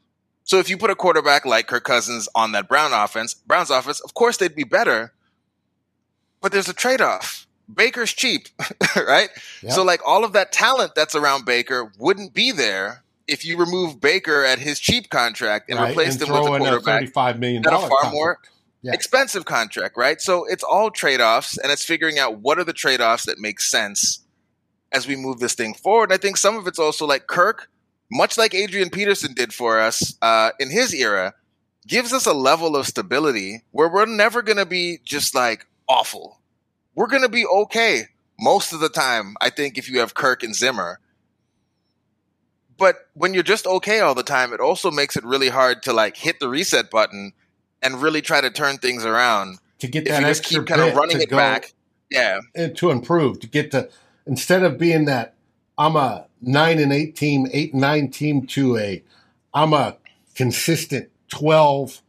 [0.43, 4.00] So if you put a quarterback like Kirk Cousins on that Brown offense, Brown's offense,
[4.00, 5.13] of course they'd be better.
[6.41, 7.48] But there's a trade-off.
[7.74, 8.48] Baker's cheap,
[8.96, 9.30] right?
[9.62, 9.72] Yep.
[9.74, 14.00] So like all of that talent that's around Baker wouldn't be there if you remove
[14.00, 15.89] Baker at his cheap contract and right.
[15.89, 18.13] replaced and him with a quarterback a $35 million at a far contract.
[18.13, 18.39] more
[18.84, 18.93] yeah.
[18.93, 20.22] expensive contract, right?
[20.22, 24.20] So it's all trade-offs and it's figuring out what are the trade-offs that make sense
[24.91, 26.12] as we move this thing forward.
[26.12, 27.69] I think some of it's also like Kirk,
[28.12, 31.34] much like Adrian Peterson did for us uh, in his era,
[31.88, 36.39] gives us a level of stability where we're never going to be just like awful.
[36.95, 38.04] We're going to be okay
[38.39, 39.36] most of the time.
[39.41, 41.00] I think if you have Kirk and Zimmer,
[42.78, 45.93] but when you're just okay all the time, it also makes it really hard to
[45.93, 47.34] like hit the reset button
[47.82, 49.60] and really try to turn things around.
[49.80, 51.73] To get If that you just keep kind of running it back,
[52.10, 52.39] yeah,
[52.76, 53.89] to improve, to get to
[54.28, 55.36] instead of being that
[55.78, 59.04] I'm a nine and eight team, eight and nine team to a
[59.54, 59.98] I'm a
[60.36, 62.02] consistent twelve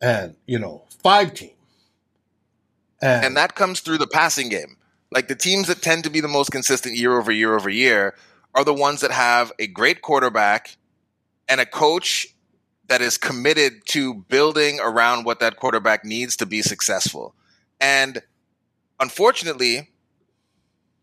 [0.00, 1.50] and you know five team.
[3.02, 4.76] And, and that comes through the passing game.
[5.10, 8.14] Like the teams that tend to be the most consistent year over year over year
[8.54, 10.76] are the ones that have a great quarterback
[11.48, 12.28] and a coach
[12.88, 17.34] that is committed to building around what that quarterback needs to be successful.
[17.80, 18.22] And
[18.98, 19.90] unfortunately,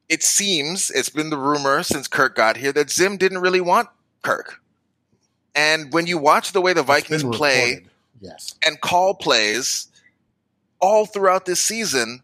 [0.09, 3.89] it seems it's been the rumor since Kirk got here that Zim didn't really want
[4.21, 4.61] Kirk.
[5.55, 7.85] And when you watch the way the Vikings play.
[8.19, 8.55] Yes.
[8.65, 9.87] and call plays
[10.79, 12.23] all throughout this season,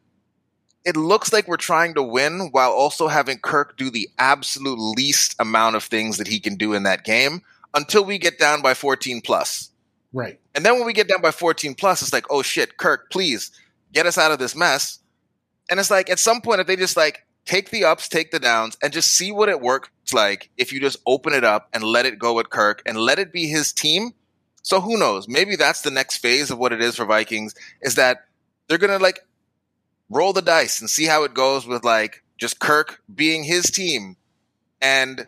[0.85, 5.35] it looks like we're trying to win while also having Kirk do the absolute least
[5.39, 7.41] amount of things that he can do in that game
[7.73, 9.69] until we get down by 14 plus.
[10.11, 10.39] Right.
[10.53, 13.51] And then when we get down by 14 plus, it's like, oh shit, Kirk, please
[13.93, 14.99] get us out of this mess.
[15.69, 18.39] And it's like at some point, if they just like take the ups, take the
[18.39, 21.83] downs, and just see what it works like if you just open it up and
[21.83, 24.11] let it go with Kirk and let it be his team.
[24.61, 25.27] So who knows?
[25.27, 28.25] Maybe that's the next phase of what it is for Vikings is that
[28.67, 29.19] they're gonna like
[30.09, 34.15] roll the dice and see how it goes with like just Kirk being his team.
[34.81, 35.27] And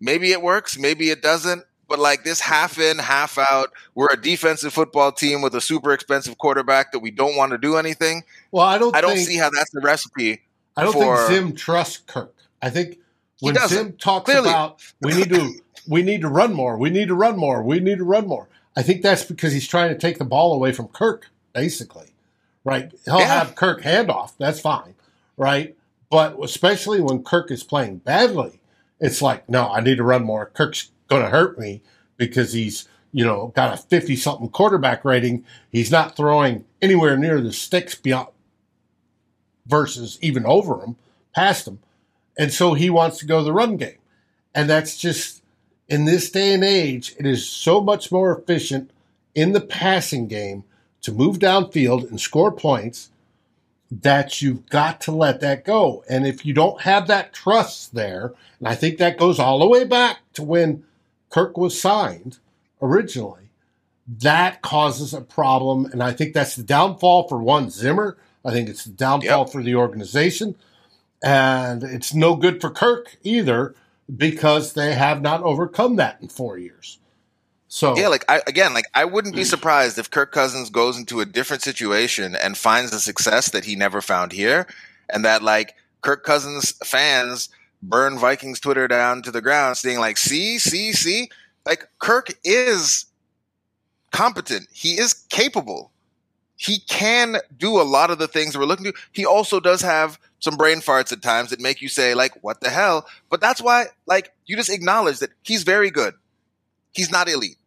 [0.00, 1.64] maybe it works, maybe it doesn't.
[1.86, 5.92] But like this half in, half out, we're a defensive football team with a super
[5.92, 8.24] expensive quarterback that we don't want to do anything.
[8.50, 8.96] Well, I don't.
[8.96, 10.40] I don't think, see how that's the recipe.
[10.76, 12.34] I don't for- think Zim trusts Kirk.
[12.62, 12.98] I think
[13.40, 14.48] when Zim talks clearly.
[14.48, 15.54] about we need to
[15.86, 18.48] we need to run more, we need to run more, we need to run more.
[18.76, 22.08] I think that's because he's trying to take the ball away from Kirk, basically.
[22.64, 22.90] Right?
[23.04, 23.26] He'll Yeah.
[23.26, 24.32] have Kirk handoff.
[24.38, 24.94] That's fine.
[25.36, 25.76] Right?
[26.10, 28.60] But especially when Kirk is playing badly,
[29.00, 30.46] it's like, no, I need to run more.
[30.46, 31.82] Kirk's going to hurt me
[32.16, 35.44] because he's, you know, got a 50 something quarterback rating.
[35.70, 38.28] He's not throwing anywhere near the sticks beyond
[39.66, 40.96] versus even over him,
[41.34, 41.78] past him.
[42.38, 43.98] And so he wants to go the run game.
[44.54, 45.42] And that's just
[45.88, 48.90] in this day and age, it is so much more efficient
[49.34, 50.64] in the passing game
[51.02, 53.10] to move downfield and score points
[53.90, 56.04] that you've got to let that go.
[56.08, 59.68] And if you don't have that trust there, and I think that goes all the
[59.68, 60.84] way back to when
[61.30, 62.38] Kirk was signed
[62.80, 63.50] originally,
[64.06, 65.86] that causes a problem.
[65.86, 68.16] And I think that's the downfall for one Zimmer.
[68.44, 70.54] I think it's the downfall for the organization.
[71.22, 73.74] And it's no good for Kirk either
[74.14, 76.98] because they have not overcome that in four years.
[77.68, 81.20] So Yeah, like I again, like I wouldn't be surprised if Kirk Cousins goes into
[81.20, 84.66] a different situation and finds the success that he never found here,
[85.08, 87.48] and that like Kirk Cousins fans
[87.82, 91.30] burn Vikings Twitter down to the ground, saying like, "See, see, see."
[91.66, 93.06] Like Kirk is
[94.12, 94.68] competent.
[94.72, 95.90] He is capable.
[96.56, 98.94] He can do a lot of the things we're looking to.
[99.12, 102.60] He also does have some brain farts at times that make you say like, "What
[102.60, 106.14] the hell?" But that's why, like, you just acknowledge that he's very good.
[106.92, 107.58] He's not elite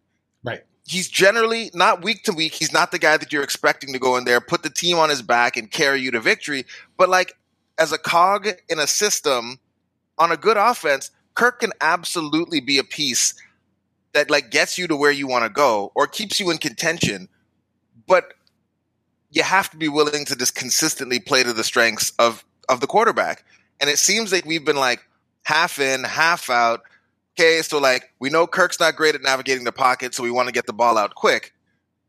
[0.44, 0.64] right.
[0.88, 2.54] he's generally not week to week.
[2.54, 5.10] He's not the guy that you're expecting to go in there, put the team on
[5.10, 6.66] his back, and carry you to victory.
[6.98, 7.36] But like
[7.78, 9.60] as a cog in a system
[10.18, 13.36] on a good offense, Kirk can absolutely be a piece
[14.14, 17.30] that like gets you to where you want to go or keeps you in contention.
[18.08, 18.34] But
[19.38, 22.88] you have to be willing to just consistently play to the strengths of of the
[22.88, 23.46] quarterback.
[23.80, 25.02] And it seems like we've been like
[25.44, 26.82] half in, half out.
[27.40, 30.48] Okay, so like we know Kirk's not great at navigating the pocket, so we want
[30.48, 31.54] to get the ball out quick.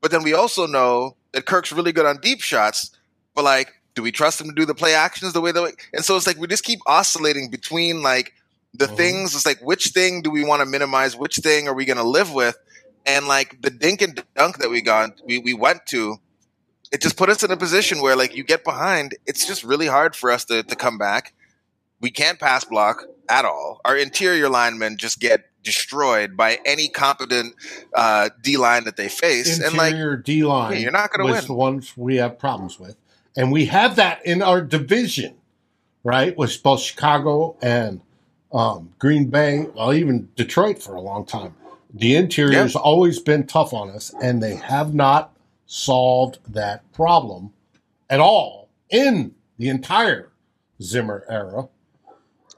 [0.00, 2.90] But then we also know that Kirk's really good on deep shots.
[3.34, 5.74] But like, do we trust him to do the play actions the way that?
[5.92, 8.32] And so it's like we just keep oscillating between like
[8.74, 8.96] the Mhm.
[8.96, 9.34] things.
[9.34, 11.14] It's like which thing do we want to minimize?
[11.14, 12.56] Which thing are we going to live with?
[13.06, 16.18] And like the dink and dunk that we got, we we went to,
[16.92, 19.86] it just put us in a position where like you get behind, it's just really
[19.86, 21.34] hard for us to to come back.
[22.00, 23.80] We can't pass block at all.
[23.84, 27.54] Our interior linemen just get destroyed by any competent
[27.94, 31.30] uh, D line that they face, and like Interior D line yeah, you're not gonna
[31.30, 31.44] win.
[31.44, 32.96] the ones we have problems with.
[33.36, 35.36] And we have that in our division,
[36.02, 36.36] right?
[36.36, 38.00] With both Chicago and
[38.52, 41.54] um, Green Bay, well, even Detroit for a long time.
[41.92, 45.32] The interior has always been tough on us, and they have not
[45.68, 47.52] solved that problem
[48.10, 50.30] at all in the entire
[50.82, 51.68] Zimmer era.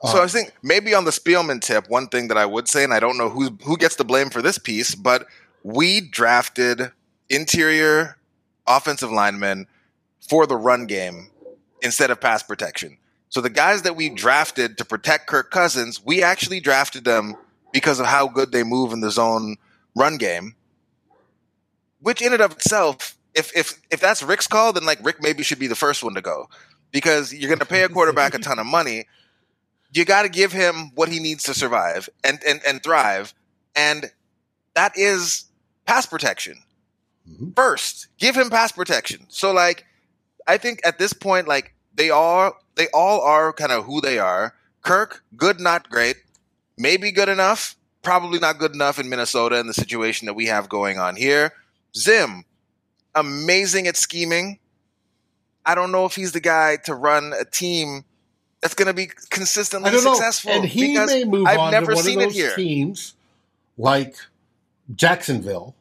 [0.04, 2.94] So I think maybe on the Spielman tip, one thing that I would say, and
[2.94, 5.26] I don't know who who gets the blame for this piece, but
[5.62, 6.90] we drafted
[7.28, 8.16] interior
[8.66, 9.66] offensive linemen
[10.26, 11.30] for the run game
[11.82, 12.96] instead of pass protection.
[13.28, 17.34] So the guys that we drafted to protect Kirk Cousins, we actually drafted them
[17.72, 19.56] because of how good they move in the zone
[19.94, 20.54] run game.
[22.00, 25.42] Which in and of itself, if if if that's Rick's call, then like Rick maybe
[25.42, 26.48] should be the first one to go.
[26.90, 29.06] Because you're gonna pay a quarterback a ton of money.
[29.92, 33.34] You gotta give him what he needs to survive and and, and thrive.
[33.76, 34.10] And
[34.74, 35.44] that is
[35.86, 36.56] pass protection.
[37.28, 37.54] Mhm.
[37.54, 39.26] First, give him pass protection.
[39.28, 39.84] So like
[40.46, 44.18] I think at this point, like they all they all are kind of who they
[44.18, 44.54] are.
[44.82, 46.16] Kirk, good, not great.
[46.78, 47.76] Maybe good enough.
[48.02, 51.52] Probably not good enough in Minnesota in the situation that we have going on here.
[51.96, 52.44] Zim,
[53.14, 54.58] amazing at scheming.
[55.64, 58.04] I don't know if he's the guy to run a team
[58.60, 60.14] that's going to be consistently I don't know.
[60.14, 60.52] successful.
[60.52, 62.54] And he may move I've on never to one seen of it those here.
[62.54, 63.14] teams
[63.78, 64.16] like
[64.94, 65.74] Jacksonville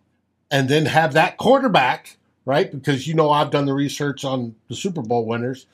[0.51, 2.71] and then have that quarterback, right?
[2.71, 5.65] Because you know I've done the research on the Super Bowl winners.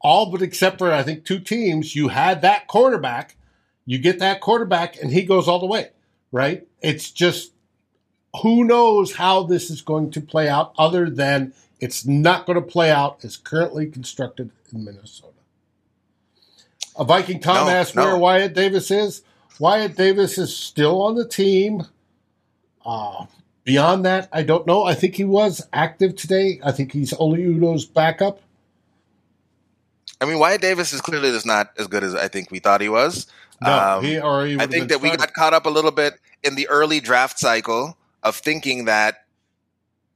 [0.00, 3.36] All but except for I think two teams, you had that quarterback.
[3.84, 5.90] You get that quarterback and he goes all the way,
[6.32, 6.66] right?
[6.82, 7.52] It's just
[8.42, 12.66] who knows how this is going to play out other than it's not going to
[12.66, 15.32] play out as currently constructed in Minnesota.
[16.98, 18.04] A Viking Tom No, asked no.
[18.04, 19.22] where Wyatt Davis is.
[19.58, 21.82] Wyatt Davis is still on the team.
[22.84, 23.26] Uh,
[23.64, 24.84] beyond that, I don't know.
[24.84, 26.60] I think he was active today.
[26.64, 28.40] I think he's Oli Udoh's backup.
[30.20, 32.80] I mean, Wyatt Davis is clearly just not as good as I think we thought
[32.80, 33.26] he was.
[33.60, 36.68] No, Um, he I think that we got caught up a little bit in the
[36.68, 37.96] early draft cycle
[38.26, 39.24] of thinking that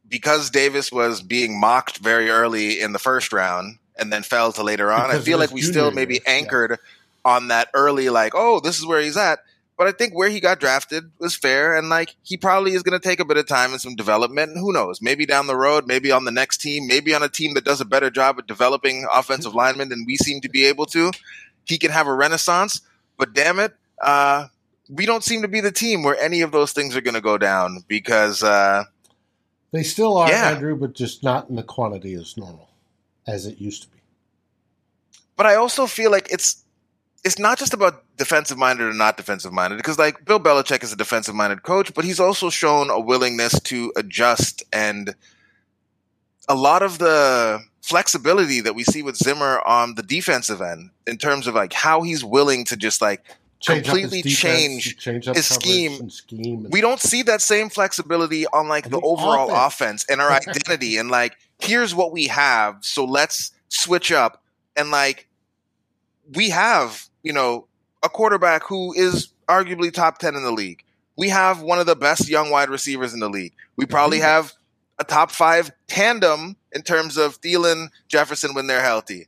[0.09, 4.63] because Davis was being mocked very early in the first round and then fell to
[4.63, 6.33] later on, Because I feel like we still maybe yeah.
[6.33, 6.79] anchored
[7.25, 9.39] on that early, like, oh, this is where he's at.
[9.77, 13.01] But I think where he got drafted was fair, and like he probably is going
[13.01, 14.51] to take a bit of time and some development.
[14.51, 15.01] And who knows?
[15.01, 17.81] Maybe down the road, maybe on the next team, maybe on a team that does
[17.81, 21.13] a better job at developing offensive linemen than we seem to be able to,
[21.65, 22.83] he can have a renaissance.
[23.17, 24.49] But damn it, uh,
[24.93, 27.21] we don't seem to be the team where any of those things are going to
[27.21, 28.85] go down because uh,
[29.71, 30.51] They still are, Yeah.
[30.51, 32.69] Andrew, but just not in the quantity as normal
[33.27, 33.99] as it used to be.
[35.37, 36.65] but I also feel like it's
[37.23, 40.93] it's not just about defensive minded or not defensive minded because like Bill Belichick is
[40.93, 45.15] a defensive minded coach, but he's also shown a willingness to adjust and
[46.49, 51.17] a lot of the flexibility that we see with Zimmer on the defensive end in
[51.19, 53.23] terms of like how he's willing to just like
[53.61, 54.37] Change up Completely defense,
[54.83, 56.01] change change his scheme.
[56.01, 56.67] and scheme.
[56.71, 60.03] we don't see that same flexibility on like the the overall offense.
[60.03, 64.43] offense and our identity and like here's what we have so let's switch up
[64.77, 65.29] and like
[66.35, 67.67] we have you know
[68.03, 70.83] a quarterback who is arguably top 10 in the league
[71.17, 74.55] we have one of the best young wide receivers in the league we probably have
[74.99, 79.27] a top five tandem in terms of Thielen, Jefferson when they're healthy.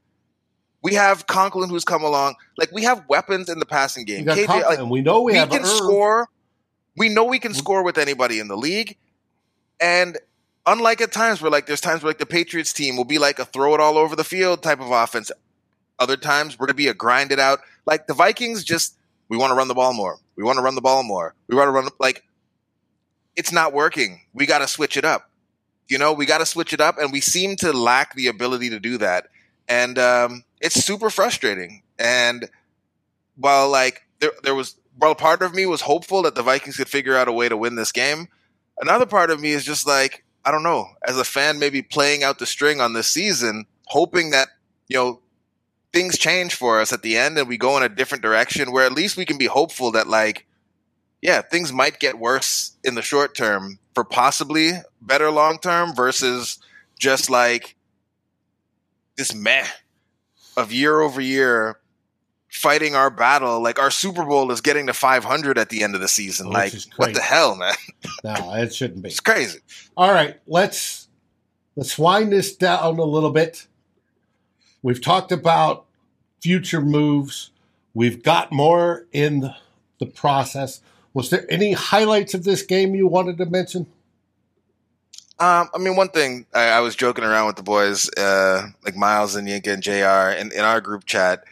[0.83, 2.35] We have Conklin who's come along.
[2.59, 4.25] Like we have weapons in the passing game.
[4.27, 5.67] KJ, Conklin, like, we know we, we, have can Irv.
[5.69, 6.29] score.
[6.97, 8.97] We know we can score with anybody in the league.
[9.81, 10.19] And
[10.67, 13.39] unlike at times where like there's times where like the Patriots team will be like
[13.39, 15.31] a throw it all over the field type of offense.
[15.99, 17.61] Other times we're gonna be a grind it out.
[17.87, 18.97] Like the Vikings just
[19.29, 20.19] we want to run the ball more.
[20.37, 21.35] We want to run the ball more.
[21.47, 22.25] We want to run like
[23.37, 24.21] it's not working.
[24.35, 25.31] We got to switch it up.
[25.89, 28.71] You know, we got to switch it up, and we seem to lack the ability
[28.71, 29.29] to do that.
[29.69, 31.83] And um, it's super frustrating.
[31.99, 32.49] And
[33.37, 36.89] while like there, there was, while part of me was hopeful that the Vikings could
[36.89, 38.29] figure out a way to win this game,
[38.81, 42.23] another part of me is just like, I don't know, as a fan, maybe playing
[42.23, 44.49] out the string on this season, hoping that
[44.89, 45.21] you know
[45.93, 48.87] things change for us at the end and we go in a different direction where
[48.87, 50.47] at least we can be hopeful that like
[51.21, 56.59] yeah things might get worse in the short term for possibly better long term versus
[56.99, 57.77] just like
[59.17, 59.67] this meh
[60.57, 61.79] of year over year
[62.51, 66.01] fighting our battle like our super bowl is getting to 500 at the end of
[66.01, 67.73] the season oh, Which like what the hell man
[68.25, 69.09] No, it shouldn't be.
[69.09, 69.61] it's crazy
[69.97, 71.09] All right, let's
[71.77, 73.67] let's wind this down a little bit.
[74.83, 75.87] We've talked about
[76.41, 77.51] future moves.
[77.95, 79.55] We've got more in
[79.99, 80.81] the process.
[81.15, 83.87] Was there any highlights of this game you wanted to mention?
[85.43, 88.95] Um, I mean, one thing I, I was joking around with the boys, uh, like
[88.95, 90.39] Miles and Yinka and Jr.
[90.41, 91.43] in, in our group chat.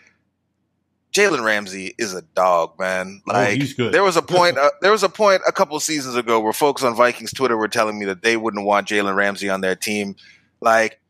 [1.13, 3.21] Jalen Ramsey is a dog, man.
[3.29, 3.93] Oh, Like good.
[3.93, 6.85] there was a point, uh, there was a point a couple seasons ago where folks
[6.85, 10.15] on Vikings Twitter were telling me that they wouldn't want Jalen Ramsey on their team.
[10.61, 11.01] Like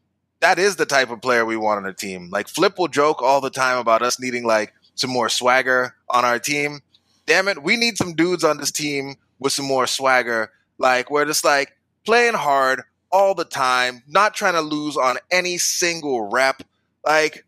[0.40, 2.30] that is the type of player we want on a team.
[2.30, 6.24] Like Flip will joke all the time about us needing like some more swagger on
[6.24, 6.80] our team.
[7.26, 10.50] Damn it, we need some dudes on this team with some more swagger.
[10.78, 12.82] Like we're just like playing hard
[13.12, 16.62] all the time, not trying to lose on any single rep.
[17.04, 17.44] Like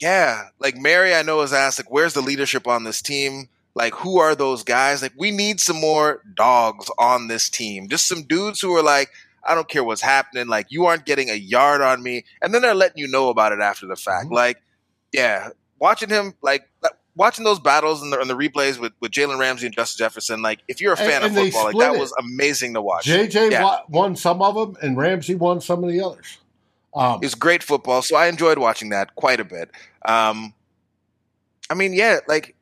[0.00, 3.48] yeah, like Mary, I know has asked, like, where's the leadership on this team?
[3.74, 5.02] Like, who are those guys?
[5.02, 7.88] Like, we need some more dogs on this team.
[7.88, 9.10] Just some dudes who are like,
[9.46, 10.48] I don't care what's happening.
[10.48, 12.24] Like, you aren't getting a yard on me.
[12.42, 14.28] And then they're letting you know about it after the fact.
[14.28, 14.32] Mhm.
[14.32, 14.62] Like,
[15.12, 16.68] yeah, watching him, like,
[17.20, 20.40] watching those battles and the, and the replays with, with Jalen Ramsey and Justin Jefferson,
[20.40, 22.00] like, if you're a fan and of football, like, that it.
[22.00, 23.04] was amazing to watch.
[23.04, 23.80] JJ Yeah.
[23.90, 26.38] won some of them, and Ramsey won some of the others.
[26.94, 29.70] Um, It was great football, so I enjoyed watching that quite a bit.
[30.06, 30.54] Um,
[31.68, 32.56] I mean, yeah, like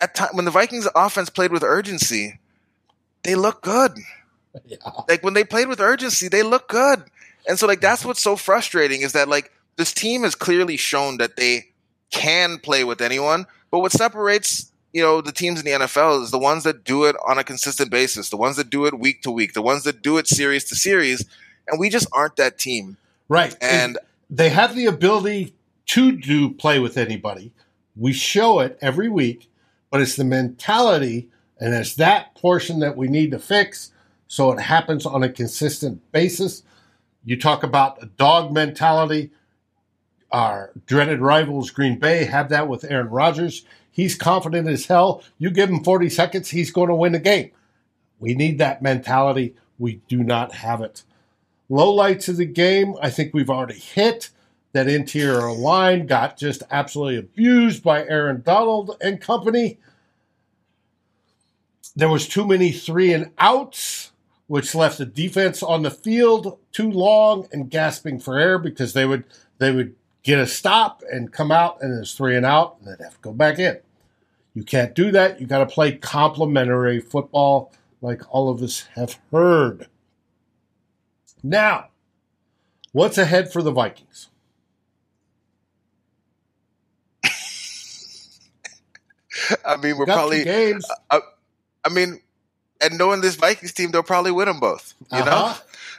[0.00, 2.38] at time when the Vikings offense played with urgency,
[3.24, 3.98] they look good.
[4.64, 4.76] yeah.
[5.08, 7.02] Like when they played with urgency, they look good.
[7.48, 11.16] And so like that's what's so frustrating is that like this team has clearly shown
[11.18, 11.66] that they
[12.10, 13.44] can play with anyone,
[13.74, 17.06] but what separates you know the teams in the NFL is the ones that do
[17.06, 19.82] it on a consistent basis, the ones that do it week to week, the ones
[19.82, 21.24] that do it series to series,
[21.66, 22.98] and we just aren't that team.
[23.28, 23.56] Right.
[23.60, 23.98] And
[24.30, 25.56] they have the ability
[25.86, 27.50] to do play with anybody.
[27.96, 29.50] We show it every week,
[29.90, 33.90] but it's the mentality and it's that portion that we need to fix
[34.28, 36.62] so it happens on a consistent basis.
[37.24, 39.32] You talk about a dog mentality.
[40.30, 43.64] Our dreaded rivals, Green Bay, have that with Aaron Rodgers.
[43.90, 45.22] He's confident as hell.
[45.38, 47.52] You give him 40 seconds, he's going to win the game.
[48.18, 49.54] We need that mentality.
[49.78, 51.02] We do not have it.
[51.68, 54.30] Low lights of the game, I think we've already hit.
[54.72, 59.78] That interior line got just absolutely abused by Aaron Donald and company.
[61.94, 64.10] There was too many three and outs,
[64.48, 69.06] which left the defense on the field too long and gasping for air because they
[69.06, 69.22] would
[69.58, 69.94] they would
[70.24, 73.20] get a stop and come out and it's three and out and they'd have to
[73.20, 73.78] go back in.
[74.54, 75.40] You can't do that.
[75.40, 79.88] You got to play complementary football, like all of us have heard.
[81.42, 81.88] Now,
[82.92, 84.30] what's ahead for the Vikings?
[89.64, 90.86] I mean, we're probably games.
[91.10, 91.20] I
[91.90, 92.20] mean,
[92.80, 94.94] and knowing this Vikings team, they'll probably win them both.
[95.12, 95.30] You Uh-huh.
[95.30, 95.54] know,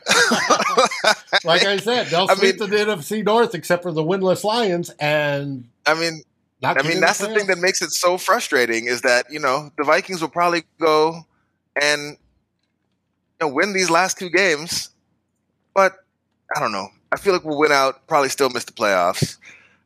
[1.44, 4.90] Like I said, they'll I sweep mean- the NFC North except for the winless Lions
[5.00, 6.24] and I mean,
[6.64, 9.84] I mean, that's the thing that makes it so frustrating is that you know the
[9.84, 11.26] Vikings will probably go
[11.80, 12.18] and you
[13.42, 14.90] know win these last two games,
[15.76, 15.94] but
[16.56, 16.88] I don't know.
[17.12, 19.38] I feel like we'll win out, probably still miss the playoffs.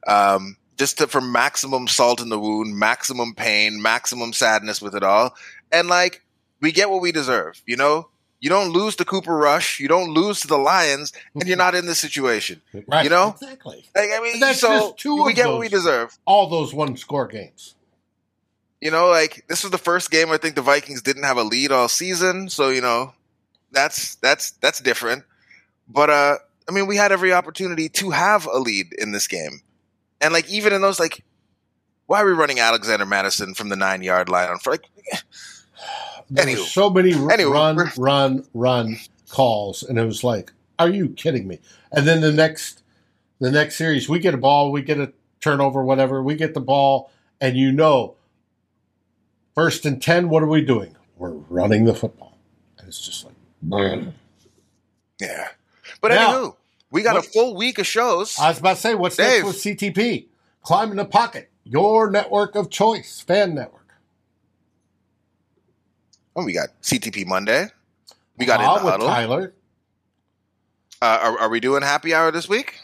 [0.08, 5.04] Um, just to, for maximum salt in the wound, maximum pain, maximum sadness with it
[5.04, 5.36] all,
[5.74, 6.24] and like
[6.62, 7.62] we get what we deserve.
[7.66, 8.08] You know,
[8.40, 11.76] you don't lose to Cooper Rush, you don't lose to the Lions, and you're not
[11.76, 12.62] in this situation.
[12.88, 13.32] Right, you know?
[13.32, 13.86] exactly.
[13.96, 16.18] Like, I mean, That's so just two we of get what we deserve.
[16.26, 17.76] All those one score games.
[18.80, 21.44] You know, like this was the first game I think the Vikings didn't have a
[21.44, 23.14] lead all season, so you know,
[23.72, 25.26] that's that's that's different.
[25.90, 26.38] But uh
[26.68, 29.62] I mean, we had every opportunity to have a lead in this game.
[30.22, 31.26] And like even in those like
[32.06, 34.86] why are we running Alexander Mattison from the 9-yard line on for like
[36.30, 38.98] There were so many run, run, run
[39.30, 41.60] calls, and it was like, "Are you kidding me?"
[41.92, 42.84] And then the next,
[43.40, 45.12] the next series, we get a ball, we get a
[45.42, 46.22] turnover, whatever.
[46.22, 47.12] We get the ball,
[47.42, 48.16] and you know,
[49.56, 50.30] first and ten.
[50.30, 50.96] What are we doing?
[51.18, 52.38] We're running the football,
[52.78, 54.14] and it's just like, man.
[55.20, 55.50] yeah.
[56.02, 56.56] But Now, anywho,
[56.92, 58.38] we got what- a full week of shows.
[58.40, 59.44] I was about to say, what's Dave.
[59.44, 60.28] next with CTP?
[60.62, 63.79] Climbing the Pocket, your network of choice, fan network.
[66.46, 67.68] We got CTP Monday.
[68.38, 69.08] We got Ah, in the with huddle.
[69.08, 69.54] Tyler.
[71.02, 72.76] Uh, are, are we doing happy hour this week?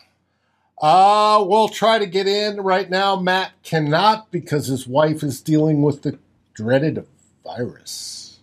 [0.81, 3.15] Uh, we'll try to get in right now.
[3.15, 6.17] Matt cannot because his wife is dealing with the
[6.53, 7.05] dreaded
[7.45, 8.39] virus.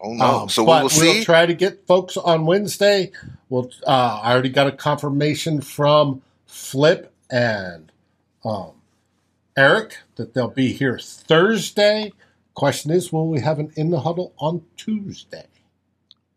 [0.00, 0.24] Oh no.
[0.42, 3.10] Um, so we will we'll try to get folks on Wednesday.
[3.48, 3.70] We'll.
[3.86, 7.90] Uh, I already got a confirmation from Flip and
[8.44, 8.72] um,
[9.56, 12.12] Eric that they'll be here Thursday.
[12.58, 15.46] Question is, will we have an in the huddle on Tuesday?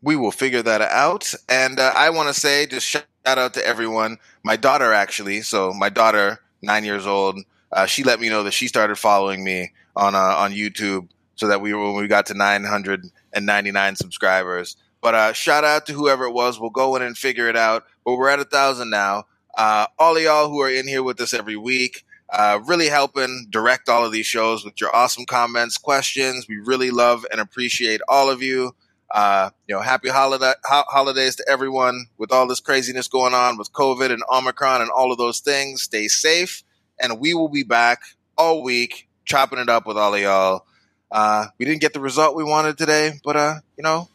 [0.01, 1.33] we will figure that out.
[1.47, 4.17] And uh, I want to say, just shout out to everyone.
[4.43, 7.39] My daughter, actually, so my daughter, nine years old,
[7.71, 11.47] uh, she let me know that she started following me on uh, on YouTube, so
[11.47, 14.77] that we when we got to 999 subscribers.
[15.01, 16.59] But uh, shout out to whoever it was.
[16.59, 17.85] We'll go in and figure it out.
[18.05, 19.25] But we're at a thousand now.
[19.57, 23.47] Uh, all of y'all who are in here with us every week, uh, really helping
[23.49, 26.47] direct all of these shows with your awesome comments, questions.
[26.47, 28.73] We really love and appreciate all of you.
[29.13, 33.57] Uh, you know, happy holiday ho- holidays to everyone with all this craziness going on
[33.57, 35.81] with COVID and Omicron and all of those things.
[35.81, 36.63] Stay safe,
[36.97, 37.99] and we will be back
[38.37, 40.65] all week chopping it up with all of y'all.
[41.11, 44.07] Uh, we didn't get the result we wanted today, but uh, you know,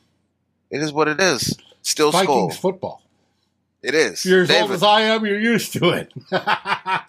[0.71, 1.55] it is what it is.
[1.83, 2.11] Still.
[2.11, 3.03] Vikings football.
[3.83, 4.25] It is.
[4.25, 6.13] You're as old as I am, you're used to it.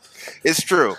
[0.44, 0.96] it's true.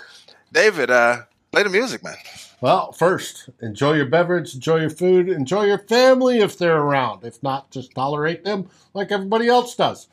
[0.51, 2.17] David, uh, play the music, man.
[2.61, 7.23] Well, first, enjoy your beverage, enjoy your food, enjoy your family if they're around.
[7.23, 10.07] If not, just tolerate them like everybody else does.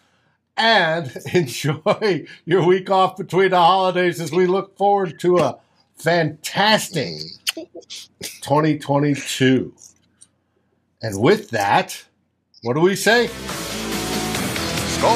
[0.56, 5.58] And enjoy your week off between the holidays as we look forward to a
[5.96, 7.14] fantastic
[8.20, 9.74] 2022.
[11.02, 12.04] And with that,
[12.62, 13.28] what do we say?
[15.06, 15.12] Go!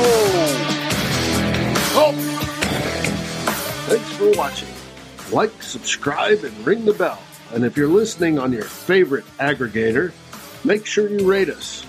[1.97, 2.13] Oh!
[3.89, 4.69] Thanks for watching.
[5.33, 7.21] Like, subscribe, and ring the bell.
[7.53, 10.13] And if you're listening on your favorite aggregator,
[10.65, 11.85] make sure you rate us.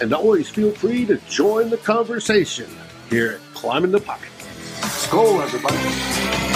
[0.00, 2.68] And always feel free to join the conversation
[3.08, 4.32] here at Climbing the Pocket.
[4.80, 6.53] Skol, everybody.